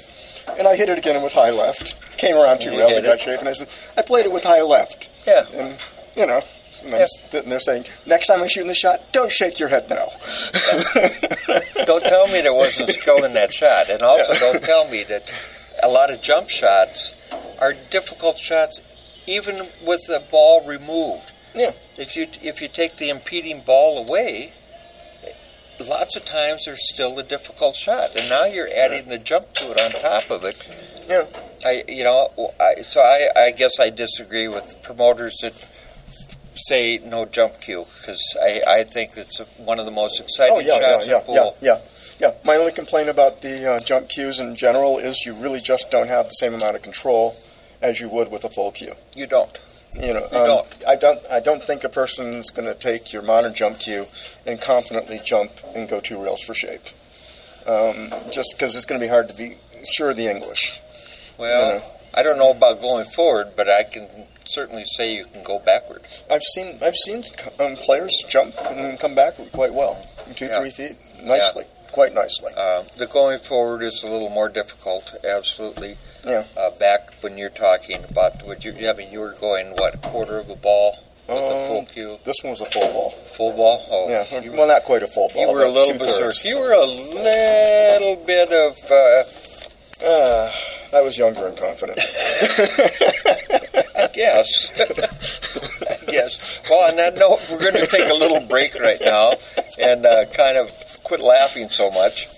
[0.58, 2.16] and I hit it again with high left.
[2.18, 4.62] Came around two rails hit got shape, and I said, I played it with high
[4.62, 5.12] left.
[5.26, 5.44] Yeah.
[5.60, 5.76] And,
[6.16, 7.06] you know, and I'm Yeah.
[7.08, 10.00] sitting there saying, next time I'm shooting the shot, don't shake your head no.
[11.84, 13.88] Don't tell me there wasn't skill in that shot.
[13.90, 14.38] And also, Yeah.
[14.52, 15.22] don't tell me that
[15.82, 17.12] a lot of jump shots
[17.60, 18.80] are difficult shots,
[19.28, 19.56] even
[19.86, 21.30] with the ball removed.
[21.54, 21.72] Yeah.
[21.96, 24.52] If you if you take the impeding ball away,
[25.88, 29.64] lots of times there's still a difficult shot, and now you're adding the jump to
[29.72, 30.56] it on top of it.
[31.08, 31.22] Yeah.
[31.64, 32.28] I you know
[32.60, 35.52] I, so I I guess I disagree with promoters that
[36.58, 40.56] say no jump cue because I, I think it's a, one of the most exciting
[40.56, 41.34] Oh, yeah, yeah, shots yeah, in pool.
[41.60, 41.78] yeah, yeah.
[42.18, 45.90] Yeah, my only complaint about the uh, jump cues in general is you really just
[45.90, 47.34] don't have the same amount of control
[47.82, 48.92] as you would with a full cue.
[49.14, 49.52] You don't.
[50.00, 50.84] You know, You um, don't.
[50.88, 51.18] I don't.
[51.32, 54.04] I don't think a person's going to take your modern jump cue
[54.46, 56.84] and confidently jump and go two rails for shape.
[57.66, 59.54] um, just because it's going to be hard to be
[59.96, 60.80] sure of the English.
[61.38, 61.84] Well, you know.
[62.16, 64.08] I don't know about going forward, but I can
[64.46, 66.02] certainly say you can go backward.
[66.30, 67.22] I've seen I've seen
[67.60, 69.96] um, players jump and come backward quite well,
[70.34, 70.60] two Yeah.
[70.60, 72.52] three feet, nicely, quite nicely.
[72.56, 75.96] Uh, the going forward is a little more difficult, absolutely.
[76.26, 76.42] Yeah.
[76.58, 79.98] Uh, back when you're talking about what you, I mean, you were going what a
[79.98, 80.92] quarter of a ball
[81.28, 83.10] with a full Um, cue, This one was a full ball.
[83.10, 83.80] full ball.
[83.90, 85.46] Oh, Yeah, you, well, not quite a full ball.
[85.46, 86.34] you were a little berserk.
[86.44, 88.76] You were a little bit of.
[88.90, 89.22] Uh,
[90.04, 90.52] Ah,
[90.98, 91.96] I was younger and confident.
[93.96, 94.70] I guess.
[94.76, 96.60] I guess.
[96.68, 99.32] Well, on that note, we're going to take a little break right now
[99.80, 100.68] and uh, kind of
[101.02, 102.28] quit laughing so much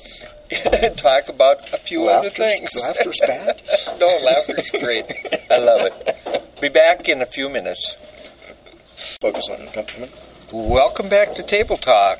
[0.83, 2.71] and talk about a few other Laughter's- things.
[2.87, 4.01] laughter's bad?
[4.01, 5.05] no, laughter's great.
[5.51, 6.61] I love it.
[6.61, 9.17] Be back in a few minutes.
[9.21, 10.71] Focus on come, come in.
[10.71, 12.19] Welcome back to Table Talk.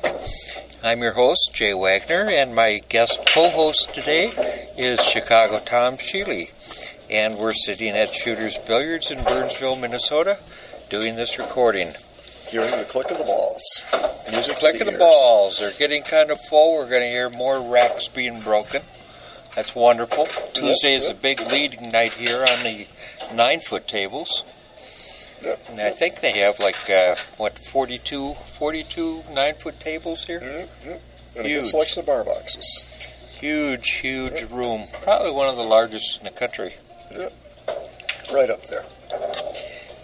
[0.83, 4.31] I'm your host, Jay Wagner, and my guest co host today
[4.77, 6.47] is Chicago Tom Sheely.
[7.11, 10.37] And we're sitting at Shooter's Billiards in Burnsville, Minnesota,
[10.89, 11.87] doing this recording.
[12.51, 14.25] Hearing the click of the balls.
[14.31, 15.59] Music Click the of the balls.
[15.59, 16.75] They're getting kind of full.
[16.75, 18.81] We're going to hear more racks being broken.
[19.55, 20.25] That's wonderful.
[20.53, 22.87] Tuesday is a big leading night here on the
[23.35, 24.43] nine foot tables.
[25.43, 25.59] Yep.
[25.71, 30.39] And I think they have like, uh, what, 42, 42 nine foot tables here?
[30.41, 31.59] And a Huge.
[31.61, 33.37] good selection of bar boxes.
[33.39, 34.81] Huge, huge room.
[35.03, 36.73] Probably one of the largest in the country.
[38.33, 38.83] Right up there.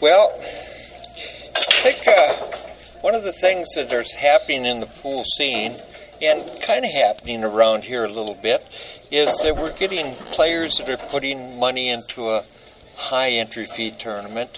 [0.01, 0.29] Well,
[1.85, 5.71] think uh, one of the things that is happening in the pool scene,
[6.21, 8.61] and kind of happening around here a little bit,
[9.11, 12.41] is that we're getting players that are putting money into a
[12.97, 14.49] high entry fee tournament.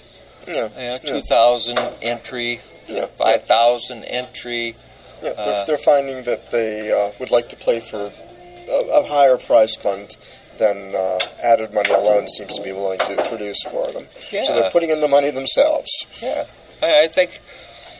[0.47, 0.69] Yeah.
[0.77, 3.05] Know, 2,000 entry, Yeah.
[3.07, 4.75] 5,000 entry.
[5.21, 9.03] Yeah, they're, Uh, they're finding that they uh, would like to play for a, a
[9.09, 10.15] higher prize fund
[10.59, 14.05] than uh, added money alone seems to be willing to produce for them.
[14.31, 14.43] Yeah.
[14.43, 15.89] So they're putting in the money themselves.
[16.21, 16.45] Yeah,
[16.81, 17.31] I, I think,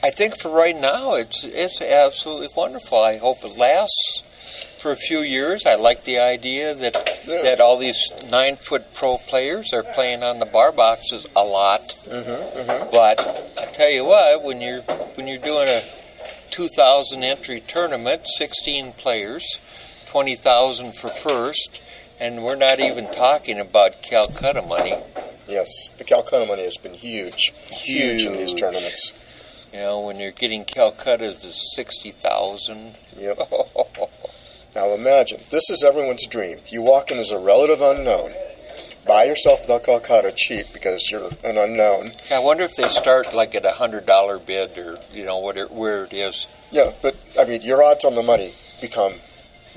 [0.03, 2.99] I think for right now it's it's absolutely wonderful.
[2.99, 4.23] I hope it lasts
[4.81, 5.65] for a few years.
[5.65, 6.95] I like the idea that
[7.27, 7.41] Yeah.
[7.43, 7.99] that all these
[8.31, 11.81] nine foot pro players are playing on the bar boxes a lot.
[11.81, 12.29] Mm-hmm,
[12.61, 12.91] mm-hmm.
[12.91, 13.19] But
[13.61, 14.81] I tell you what, when you're
[15.17, 15.81] when you're doing a
[16.51, 21.83] two thousand entry tournament, sixteen players, twenty thousand for first.
[22.19, 24.93] And we're not even talking about Calcutta money.
[25.47, 29.69] Yes, the Calcutta money has been huge, huge, in these tournaments.
[29.73, 32.95] You know, when you're getting Calcutta to sixty thousand.
[33.17, 33.37] Yep.
[34.75, 36.57] Now imagine, this is everyone's dream.
[36.67, 38.29] You walk in as a relative unknown,
[39.07, 42.05] buy yourself the Calcutta cheap because you're an unknown.
[42.31, 45.57] I wonder if they start like at a hundred dollar bid or you know what
[45.57, 46.45] it, where it is.
[46.71, 49.13] Yeah, but I mean, your odds on the money become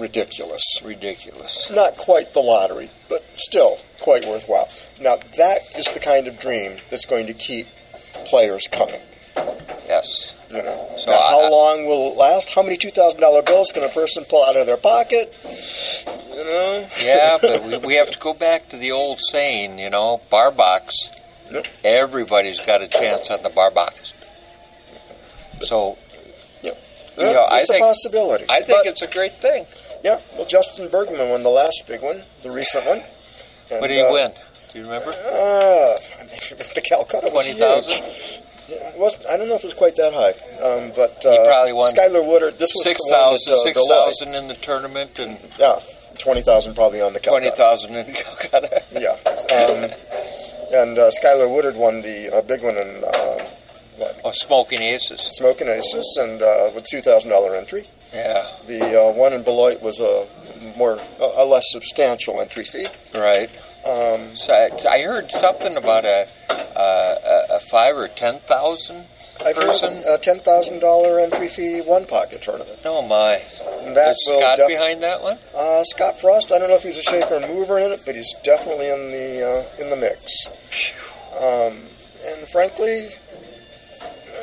[0.01, 0.65] ridiculous.
[0.85, 1.71] Ridiculous.
[1.75, 4.67] Not quite the lottery, but still quite worthwhile.
[5.01, 7.67] Now, that is the kind of dream that's going to keep
[8.31, 9.01] players coming.
[9.87, 10.49] Yes.
[10.51, 10.87] You know.
[10.97, 12.55] So now, I- how long will it last?
[12.55, 15.29] How many two thousand dollar bills can a person pull out of their pocket?
[16.35, 16.87] You know.
[17.05, 20.51] Yeah, but we, we have to go back to the old saying, you know, bar
[20.53, 21.51] box.
[21.53, 21.67] Yep.
[21.85, 24.15] Everybody's got a chance on the bar box.
[25.67, 25.97] So
[26.63, 26.73] Yeah,
[27.19, 28.45] You know, I it's think- a possibility.
[28.49, 29.65] I think it's a great thing.
[30.03, 30.17] Yeah.
[30.37, 32.99] Well, Justin Bergman won the last big one, the recent one.
[33.71, 34.31] And, What did he uh, win?
[34.73, 35.11] Do you remember?
[35.11, 35.93] Uh,
[36.75, 38.05] the Calcutta was Twenty thousand.
[38.05, 38.47] huge.
[38.71, 40.31] Yeah, it wasn't, I don't know if it was quite that high,
[40.63, 42.55] um, but uh, He probably won Skyler Woodward.
[42.55, 43.51] This was Six thousand.
[43.59, 45.75] uh, Six in the tournament and Yeah,
[46.23, 47.51] twenty thousand probably on the Calcutta.
[47.51, 48.71] thousand in Calcutta.
[48.95, 49.19] Yeah,
[49.51, 49.91] um,
[50.87, 53.43] and uh, Skyler Woodward won the uh, big one in uh,
[54.25, 55.21] Oh, smoking aces.
[55.37, 57.83] Smoking Aces, and uh, with two thousand dollar entry.
[58.13, 58.43] Yeah.
[58.67, 58.81] The
[59.11, 60.27] uh, one in Beloit was a
[60.79, 62.87] more a, less substantial entry fee.
[63.15, 63.49] Right.
[63.87, 66.27] Um, So I, I heard something about a
[66.77, 69.07] a, a- a five or ten thousand.
[69.41, 69.95] I've Person?
[69.95, 72.77] heard a ten thousand dollar entry fee one pocket tournament.
[72.85, 73.39] Oh my!
[73.87, 75.39] And that Is Scott def- behind that one?
[75.57, 76.53] Uh, Scott Frost.
[76.53, 79.01] I don't know if he's a shaker and mover in it, but he's definitely in
[79.09, 80.29] the uh, in the mix.
[81.41, 83.01] Um, and frankly,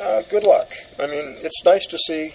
[0.08, 0.66] uh, good luck.
[0.98, 2.34] I mean, it's nice to see.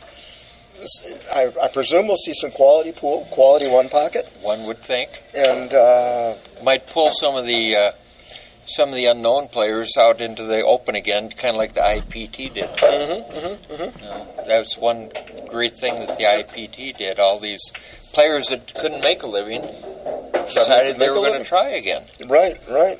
[1.35, 5.73] I, I presume we'll see some quality pool, quality one pocket, One would think and
[5.73, 7.91] uh, might pull some of the uh,
[8.65, 12.53] some of the unknown players out into the open again, kind of like the IPT
[12.53, 12.69] did.
[12.69, 14.01] mhm, mhm.
[14.01, 15.09] You know, that was one
[15.49, 17.19] great thing that the IPT did.
[17.19, 17.71] All these
[18.13, 19.61] players that couldn't make a living
[20.31, 22.03] decided they were going to try again.
[22.27, 22.97] right, right.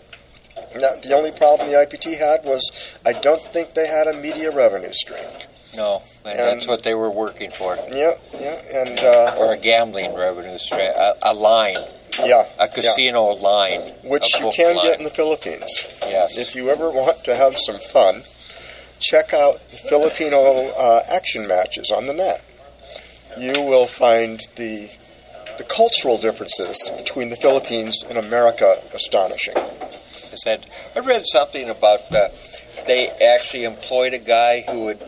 [0.76, 4.52] Now, the only problem the IPT had was I don't think they had a media
[4.52, 5.50] revenue stream.
[5.76, 7.76] No, and, that's what they were working for.
[7.90, 11.78] Yeah, yeah, and uh, Or a gambling revenue stream, a, a line,
[12.24, 13.82] yeah, a casino line.
[14.04, 14.86] which you can line.
[14.86, 16.00] get in the Philippines.
[16.08, 16.38] Yes.
[16.38, 18.16] If you ever want to have some fun,
[19.00, 19.56] check out
[19.90, 22.44] Filipino uh, action matches on the net.
[23.38, 24.90] You will find the
[25.58, 29.58] the cultural differences between the Philippines and America astonishing.
[29.58, 30.66] I said
[30.96, 32.28] I read something about uh,
[32.88, 35.00] they actually employed a guy who would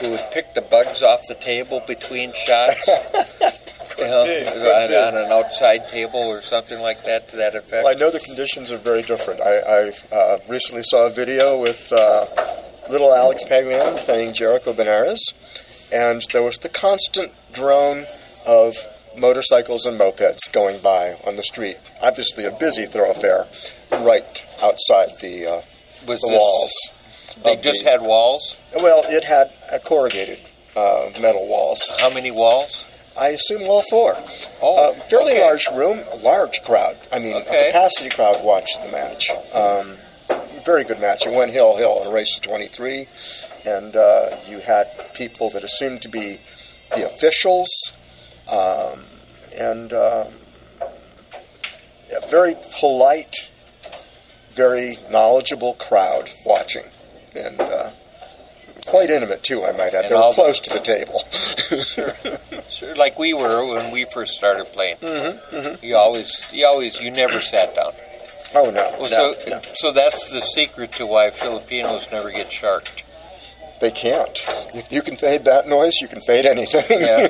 [0.00, 3.58] who would pick the bugs off the table between shots.
[3.98, 7.84] you know, on, on an outside table or something like that to that effect.
[7.84, 9.40] Well, I know the conditions are very different.
[9.40, 12.26] I, I uh, recently saw a video with uh,
[12.90, 18.04] little Alex Pagulayan playing Jericho Benares, and there was the constant drone
[18.46, 18.74] of
[19.20, 21.76] motorcycles and mopeds going by on the street.
[22.02, 23.44] Obviously, a busy thoroughfare
[24.06, 24.28] right
[24.62, 25.58] outside the, uh,
[26.06, 26.97] Was the this, walls.
[27.44, 28.62] They just had walls.
[28.76, 30.38] Well, it had uh, corrugated
[30.76, 31.92] uh, metal walls.
[32.00, 32.84] How many walls?
[33.20, 34.12] I assume all four.
[34.62, 35.42] Oh, Uh, fairly okay.
[35.42, 36.94] large room, a large crowd.
[37.12, 37.68] I mean, Okay.
[37.68, 39.30] a capacity crowd watched the match.
[39.54, 39.86] Um,
[40.64, 41.26] very good match.
[41.26, 43.06] It went hill hill in a race of 23,
[43.66, 46.36] and uh, you had people that assumed to be
[46.94, 47.70] the officials,
[48.50, 48.98] um,
[49.60, 50.26] and um,
[50.82, 53.50] a very polite,
[54.52, 56.84] very knowledgeable crowd watching,
[57.36, 57.90] and uh,
[58.86, 59.64] quite intimate too.
[59.64, 60.04] I might add.
[60.04, 61.18] And they all were the- close to the table.
[62.62, 64.96] Sure, like we were when we first started playing.
[65.02, 67.92] hmm You always, you always, you never sat down.
[68.54, 69.60] Oh no, Well, no, so, no.
[69.74, 73.04] so that's the secret to why Filipinos never get sharked.
[73.80, 74.36] They can't.
[74.74, 76.98] If you can fade that noise, you can fade anything.
[77.00, 77.28] Yeah,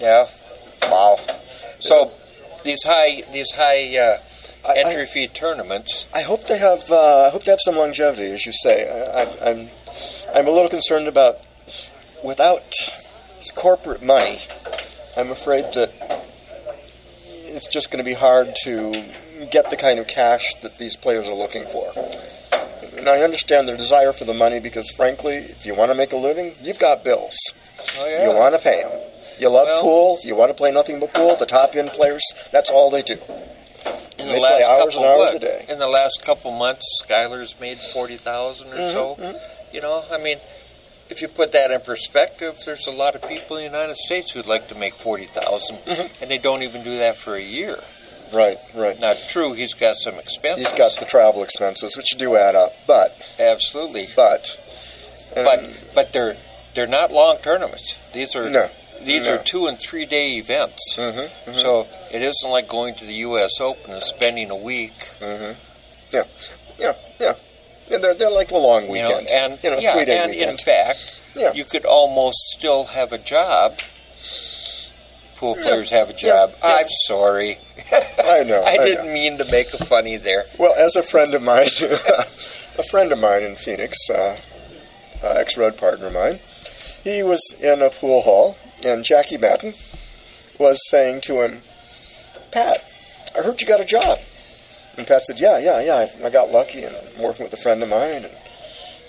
[0.00, 0.26] yeah.
[0.90, 1.16] Wow.
[1.16, 2.04] So
[2.64, 4.16] these high, these high uh,
[4.66, 6.10] I, entry fee tournaments.
[6.14, 6.80] I hope they have.
[6.90, 8.88] Uh, I hope they have some longevity, as you say.
[8.88, 9.68] I, I, I'm,
[10.34, 11.36] I'm a little concerned about
[12.24, 12.62] without
[13.56, 14.36] corporate money.
[15.16, 15.92] I'm afraid that
[17.54, 18.90] it's just going to be hard to
[19.52, 21.84] get the kind of cash that these players are looking for.
[22.98, 26.12] And I understand their desire for the money because, frankly, if you want to make
[26.12, 27.36] a living, you've got bills.
[27.98, 28.92] Oh You want to pay them.
[29.38, 30.18] You love Well- pool.
[30.24, 31.36] You want to play nothing but pool.
[31.36, 33.16] The top end players, that's all they do.
[34.28, 35.70] In the last couple hours what?
[35.70, 39.16] In the last couple months, Skyler's made forty thousand or so.
[39.20, 39.34] Mhm,
[39.74, 40.38] You know, I mean,
[41.10, 44.32] if you put that in perspective, there's a lot of people in the United States
[44.32, 46.22] who'd like to make forty Mhm.
[46.22, 47.76] and they don't even do that for a year.
[48.32, 49.00] Right, right.
[49.00, 50.66] Now, true, he's got some expenses.
[50.72, 52.72] He's got the travel expenses, which do add up.
[52.86, 54.42] But, absolutely, but,
[55.34, 55.60] but
[55.94, 56.36] but they're
[56.74, 57.94] they're not long tournaments.
[58.12, 58.66] These are no.
[59.02, 59.34] these no.
[59.34, 60.96] are two and three day events.
[60.96, 63.60] Mm-hmm, mm-hmm, So it isn't like going to the U.S.
[63.60, 64.92] Open and spending a week.
[65.20, 65.52] mm-hmm.
[66.14, 66.22] Yeah,
[66.78, 67.34] yeah, yeah.
[67.94, 69.28] And they're, they're like a long You know, weekend.
[69.52, 71.52] and You know, yeah, and in fact, Yeah.
[71.54, 73.72] you could almost still have a job.
[75.36, 76.50] Pool Yeah, players have a job.
[76.62, 76.76] yeah.
[76.78, 77.56] I'm sorry.
[78.24, 78.62] I know.
[78.66, 78.84] I know.
[78.84, 80.44] didn't mean to make a funny there.
[80.58, 84.36] Well, as a friend of mine, a friend of mine in Phoenix, uh,
[85.24, 86.38] uh, ex-road partner of mine,
[87.02, 88.54] he was in a pool hall,
[88.86, 89.72] and Jackie Madden
[90.58, 91.58] was saying to him,
[92.54, 92.78] "Pat,
[93.36, 94.18] I heard you got a job."
[94.96, 96.06] And Pat said, "Yeah, yeah, yeah.
[96.24, 98.32] I, got lucky, and I'm working with a friend of mine." And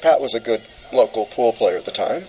[0.02, 2.24] Pat was a good local pool player at the time,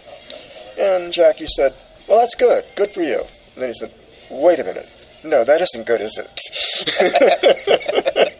[0.78, 1.72] and Jackie said,
[2.08, 2.62] "Well, that's good.
[2.76, 3.18] Good for you."
[3.56, 3.90] And then he said,
[4.30, 4.86] "Wait a minute."
[5.24, 6.28] No, that isn't good, is it?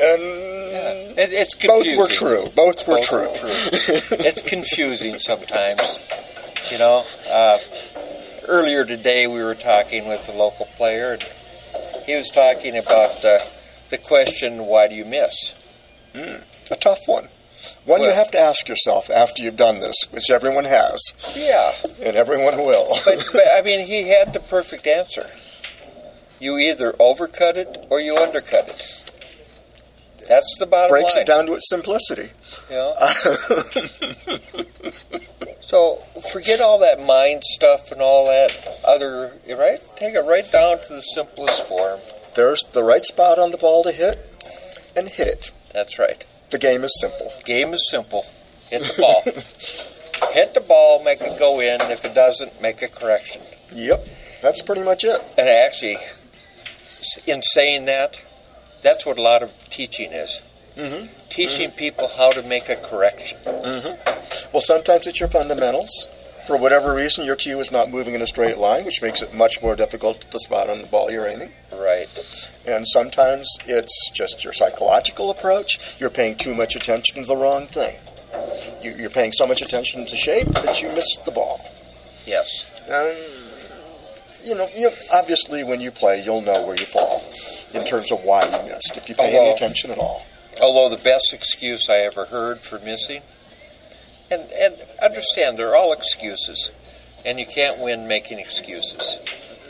[0.00, 0.22] and
[0.76, 1.22] Yeah.
[1.24, 2.44] It, it's both were true.
[2.54, 3.18] Both were Both true.
[3.18, 3.26] were
[4.28, 5.82] it's confusing sometimes.
[6.70, 7.58] You know, uh,
[8.48, 11.22] earlier today we were talking with a local player, and
[12.06, 13.38] he was talking about uh,
[13.90, 15.54] the question, "Why do you miss?"
[16.70, 17.28] a tough one.
[17.84, 22.16] One you have to ask yourself after you've done this, which everyone has, Yeah, and
[22.16, 22.86] everyone will.
[23.04, 25.26] but, but I mean, he had the perfect answer.
[26.38, 28.92] You either overcut it or you undercut it.
[30.28, 31.24] That's the bottom Breaks line.
[31.24, 32.30] Breaks it down to its simplicity.
[32.70, 32.94] Know?
[35.66, 35.96] So
[36.30, 38.54] forget all that mind stuff and all that
[38.86, 39.82] other, right?
[39.96, 41.98] Take it right down to the simplest form.
[42.36, 44.14] There's the right spot on the ball to hit,
[44.94, 45.50] and hit it.
[45.74, 46.22] That's right.
[46.52, 47.26] The game is simple.
[47.44, 48.22] Game is simple.
[48.70, 49.22] Hit the ball.
[50.32, 51.80] Hit the ball, make it go in.
[51.90, 53.42] If it doesn't, make a correction.
[53.74, 54.06] Yep,
[54.42, 55.18] that's pretty much it.
[55.36, 55.96] And actually,
[57.26, 58.14] in saying that,
[58.82, 60.45] that's what a lot of teaching is.
[60.76, 61.08] Mhm.
[61.30, 63.38] Teaching people how to make a correction.
[63.46, 63.94] hmm
[64.52, 66.06] Well, sometimes it's your fundamentals.
[66.46, 69.34] For whatever reason, your cue is not moving in a straight line, which makes it
[69.34, 71.50] much more difficult to spot on the ball you're aiming.
[71.74, 72.06] Right.
[72.68, 75.98] And sometimes it's just your psychological approach.
[75.98, 77.96] You're paying too much attention to the wrong thing.
[78.84, 81.58] You, you're paying so much attention to shape that you miss the ball.
[82.26, 82.82] Yes.
[82.88, 87.22] And, you know, you, obviously when you play, you'll know where you fall
[87.74, 90.22] in terms of why you missed, if you pay any attention at all.
[90.62, 93.20] Although the best excuse I ever heard for missing,
[94.30, 96.70] and, and understand they're all excuses,
[97.26, 99.20] and you can't win making excuses.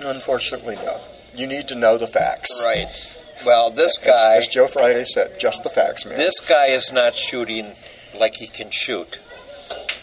[0.05, 0.97] Unfortunately, no.
[1.35, 2.63] You need to know the facts.
[2.65, 2.87] Right.
[3.45, 6.17] Well, this guy, as Joe Friday said, just the facts, man.
[6.17, 7.71] this guy is not shooting
[8.19, 9.19] like he can shoot.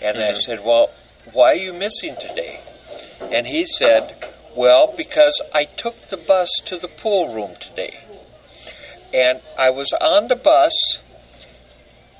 [0.03, 0.35] And I mm-hmm.
[0.35, 0.87] said, well,
[1.33, 2.59] why are you missing today?
[3.33, 4.11] And he said,
[4.55, 8.02] well, because I took the bus to the pool room today.
[9.13, 11.03] And I was on the bus,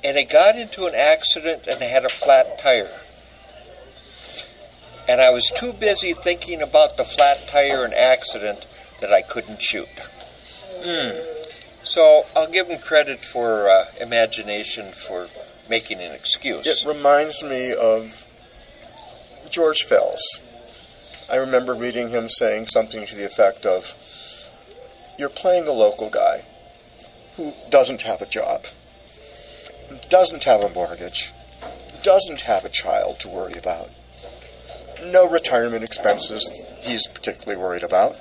[0.04, 2.92] and I got into an accident and I had a flat tire.
[5.08, 8.60] And I was too busy thinking about the flat tire and accident
[9.00, 9.88] that I couldn't shoot.
[11.84, 15.26] So I'll give him credit for uh, imagination for
[15.68, 16.66] making an excuse.
[16.66, 18.04] It reminds me of
[19.50, 21.28] George Fels.
[21.32, 23.84] I remember reading him saying something to the effect of,
[25.18, 26.44] You're playing a local guy
[27.36, 28.62] who doesn't have a job,
[30.08, 31.32] doesn't have a mortgage,
[32.02, 33.88] doesn't have a child to worry about,
[35.12, 36.48] no retirement expenses
[36.86, 38.12] he's particularly worried about,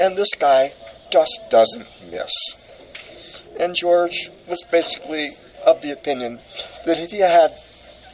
[0.00, 0.68] and this guy
[1.10, 3.56] just doesn't miss.
[3.60, 5.28] And George was basically
[5.66, 6.36] of the opinion
[6.86, 7.50] that if he had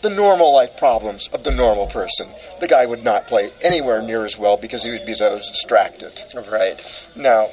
[0.02, 2.28] the normal life problems of the normal person,
[2.60, 6.12] the guy would not play anywhere near as well because he would be so distracted.
[6.50, 6.76] Right.
[7.16, 7.46] Now,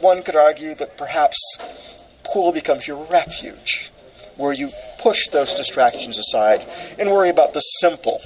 [0.00, 1.93] one could argue that perhaps
[2.32, 3.90] pool becomes your refuge,
[4.36, 4.68] where you
[5.02, 6.64] push those distractions aside
[6.98, 8.18] and worry about the simple,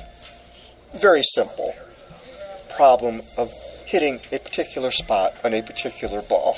[1.01, 1.73] very simple
[2.77, 3.51] problem of
[3.87, 6.55] hitting a particular spot on a particular ball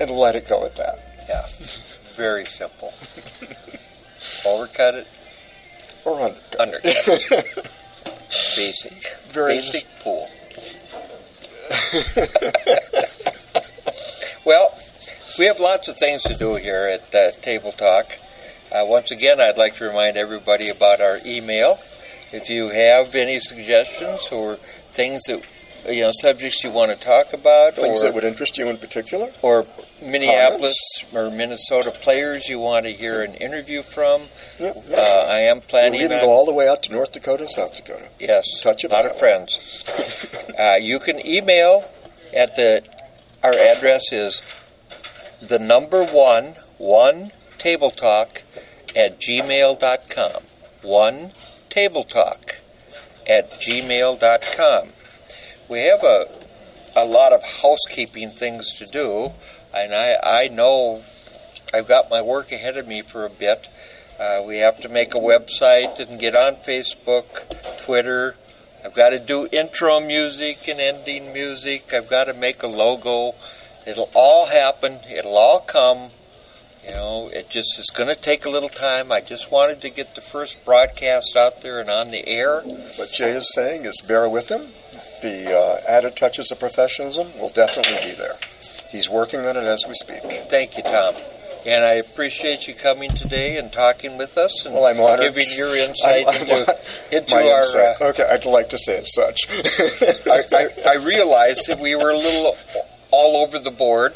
[0.00, 0.96] and let it go at that.
[1.28, 1.42] Yeah,
[2.16, 2.88] very simple.
[4.44, 5.06] Overcut it,
[6.06, 6.60] Or undercut.
[6.60, 7.54] undercut it.
[8.56, 8.92] Basic.
[9.32, 10.26] Very Basic pool.
[14.46, 14.70] well,
[15.38, 18.04] we have lots of things to do here at uh, Table Talk.
[18.72, 21.72] Uh, once again, I'd like to remind everybody about our email.
[22.32, 25.38] If you have any suggestions or things that,
[25.94, 28.76] you know, subjects you want to talk about, things or that would interest you in
[28.76, 29.26] particular.
[29.42, 29.64] or
[30.04, 30.76] Minneapolis
[31.14, 34.20] or Minnesota players you want to hear an interview from,
[34.58, 34.98] Yep, yep.
[34.98, 35.92] uh, I am planning.
[35.92, 36.24] We'll even on.
[36.24, 38.08] go all the way out to North Dakota and South Dakota.
[38.20, 39.84] Yes, Touch a lot of friends.
[40.58, 41.82] uh, you can email
[42.36, 42.82] at the.
[43.44, 44.40] Our address is
[45.48, 48.42] the number one one table talk
[48.96, 50.42] at gmail.com.
[50.82, 51.30] One
[51.68, 52.40] table talk
[53.28, 54.88] at gmail.com.
[55.70, 56.24] We have a
[56.96, 59.30] a lot of housekeeping things to do,
[59.74, 61.00] and I I know
[61.74, 63.66] I've got my work ahead of me for a bit.
[64.20, 68.36] Uh, we have to make a website and get on Facebook, Twitter.
[68.84, 71.92] I've got to do intro music and ending music.
[71.92, 73.32] I've got to make a logo.
[73.86, 74.96] It'll all happen.
[75.10, 76.08] It'll all come.
[76.88, 79.10] You know, it just is going to take a little time.
[79.10, 82.60] I just wanted to get the first broadcast out there and on the air.
[82.60, 84.60] What Jay is saying is bear with him.
[85.24, 88.36] The uh, added touches of professionalism will definitely be there.
[88.92, 90.20] He's working on it as we speak.
[90.50, 91.14] Thank you, Tom.
[91.66, 95.32] And I appreciate you coming today and talking with us and Well, I'm honored.
[95.32, 97.58] giving your insight I'm- I'm- into, into our.
[97.64, 97.96] insight.
[98.02, 99.48] Uh, okay, I'd like to say it such.
[100.28, 102.52] I, I, I realized that we were a little
[103.14, 104.12] all over the board,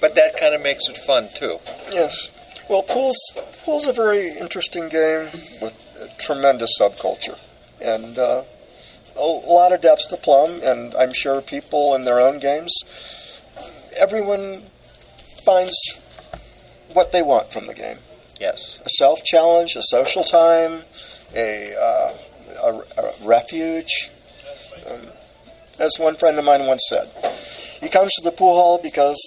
[0.00, 1.56] but that kind of makes it fun too.
[1.92, 2.34] yes.
[2.70, 3.20] Well, pool's
[3.64, 5.24] pool's a very interesting game
[5.60, 7.36] with a tremendous subculture,
[7.84, 8.42] and uh,
[9.16, 10.60] a lot of depths to plumb.
[10.64, 12.72] And I'm sure people in their own games,
[14.00, 14.60] everyone
[15.44, 15.76] finds
[16.94, 17.96] what they want from the game.
[18.40, 18.80] Yes.
[18.84, 20.80] a self challenge, a social time,
[21.36, 22.12] a, uh,
[22.64, 22.70] a,
[23.02, 24.10] a refuge.
[24.88, 25.00] Um,
[25.80, 27.06] as one friend of mine once said,
[27.80, 29.18] he comes to the pool hall because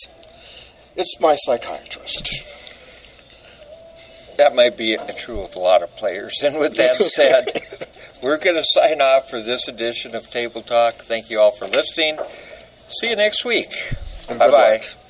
[0.95, 2.49] it's my psychiatrist.
[4.37, 6.41] That might be true of a lot of players.
[6.43, 7.45] And with that said,
[8.23, 10.95] we're going to sign off for this edition of Table Talk.
[10.95, 12.17] Thank you all for listening.
[12.87, 13.69] See you next week.
[14.27, 15.00] Bye bye.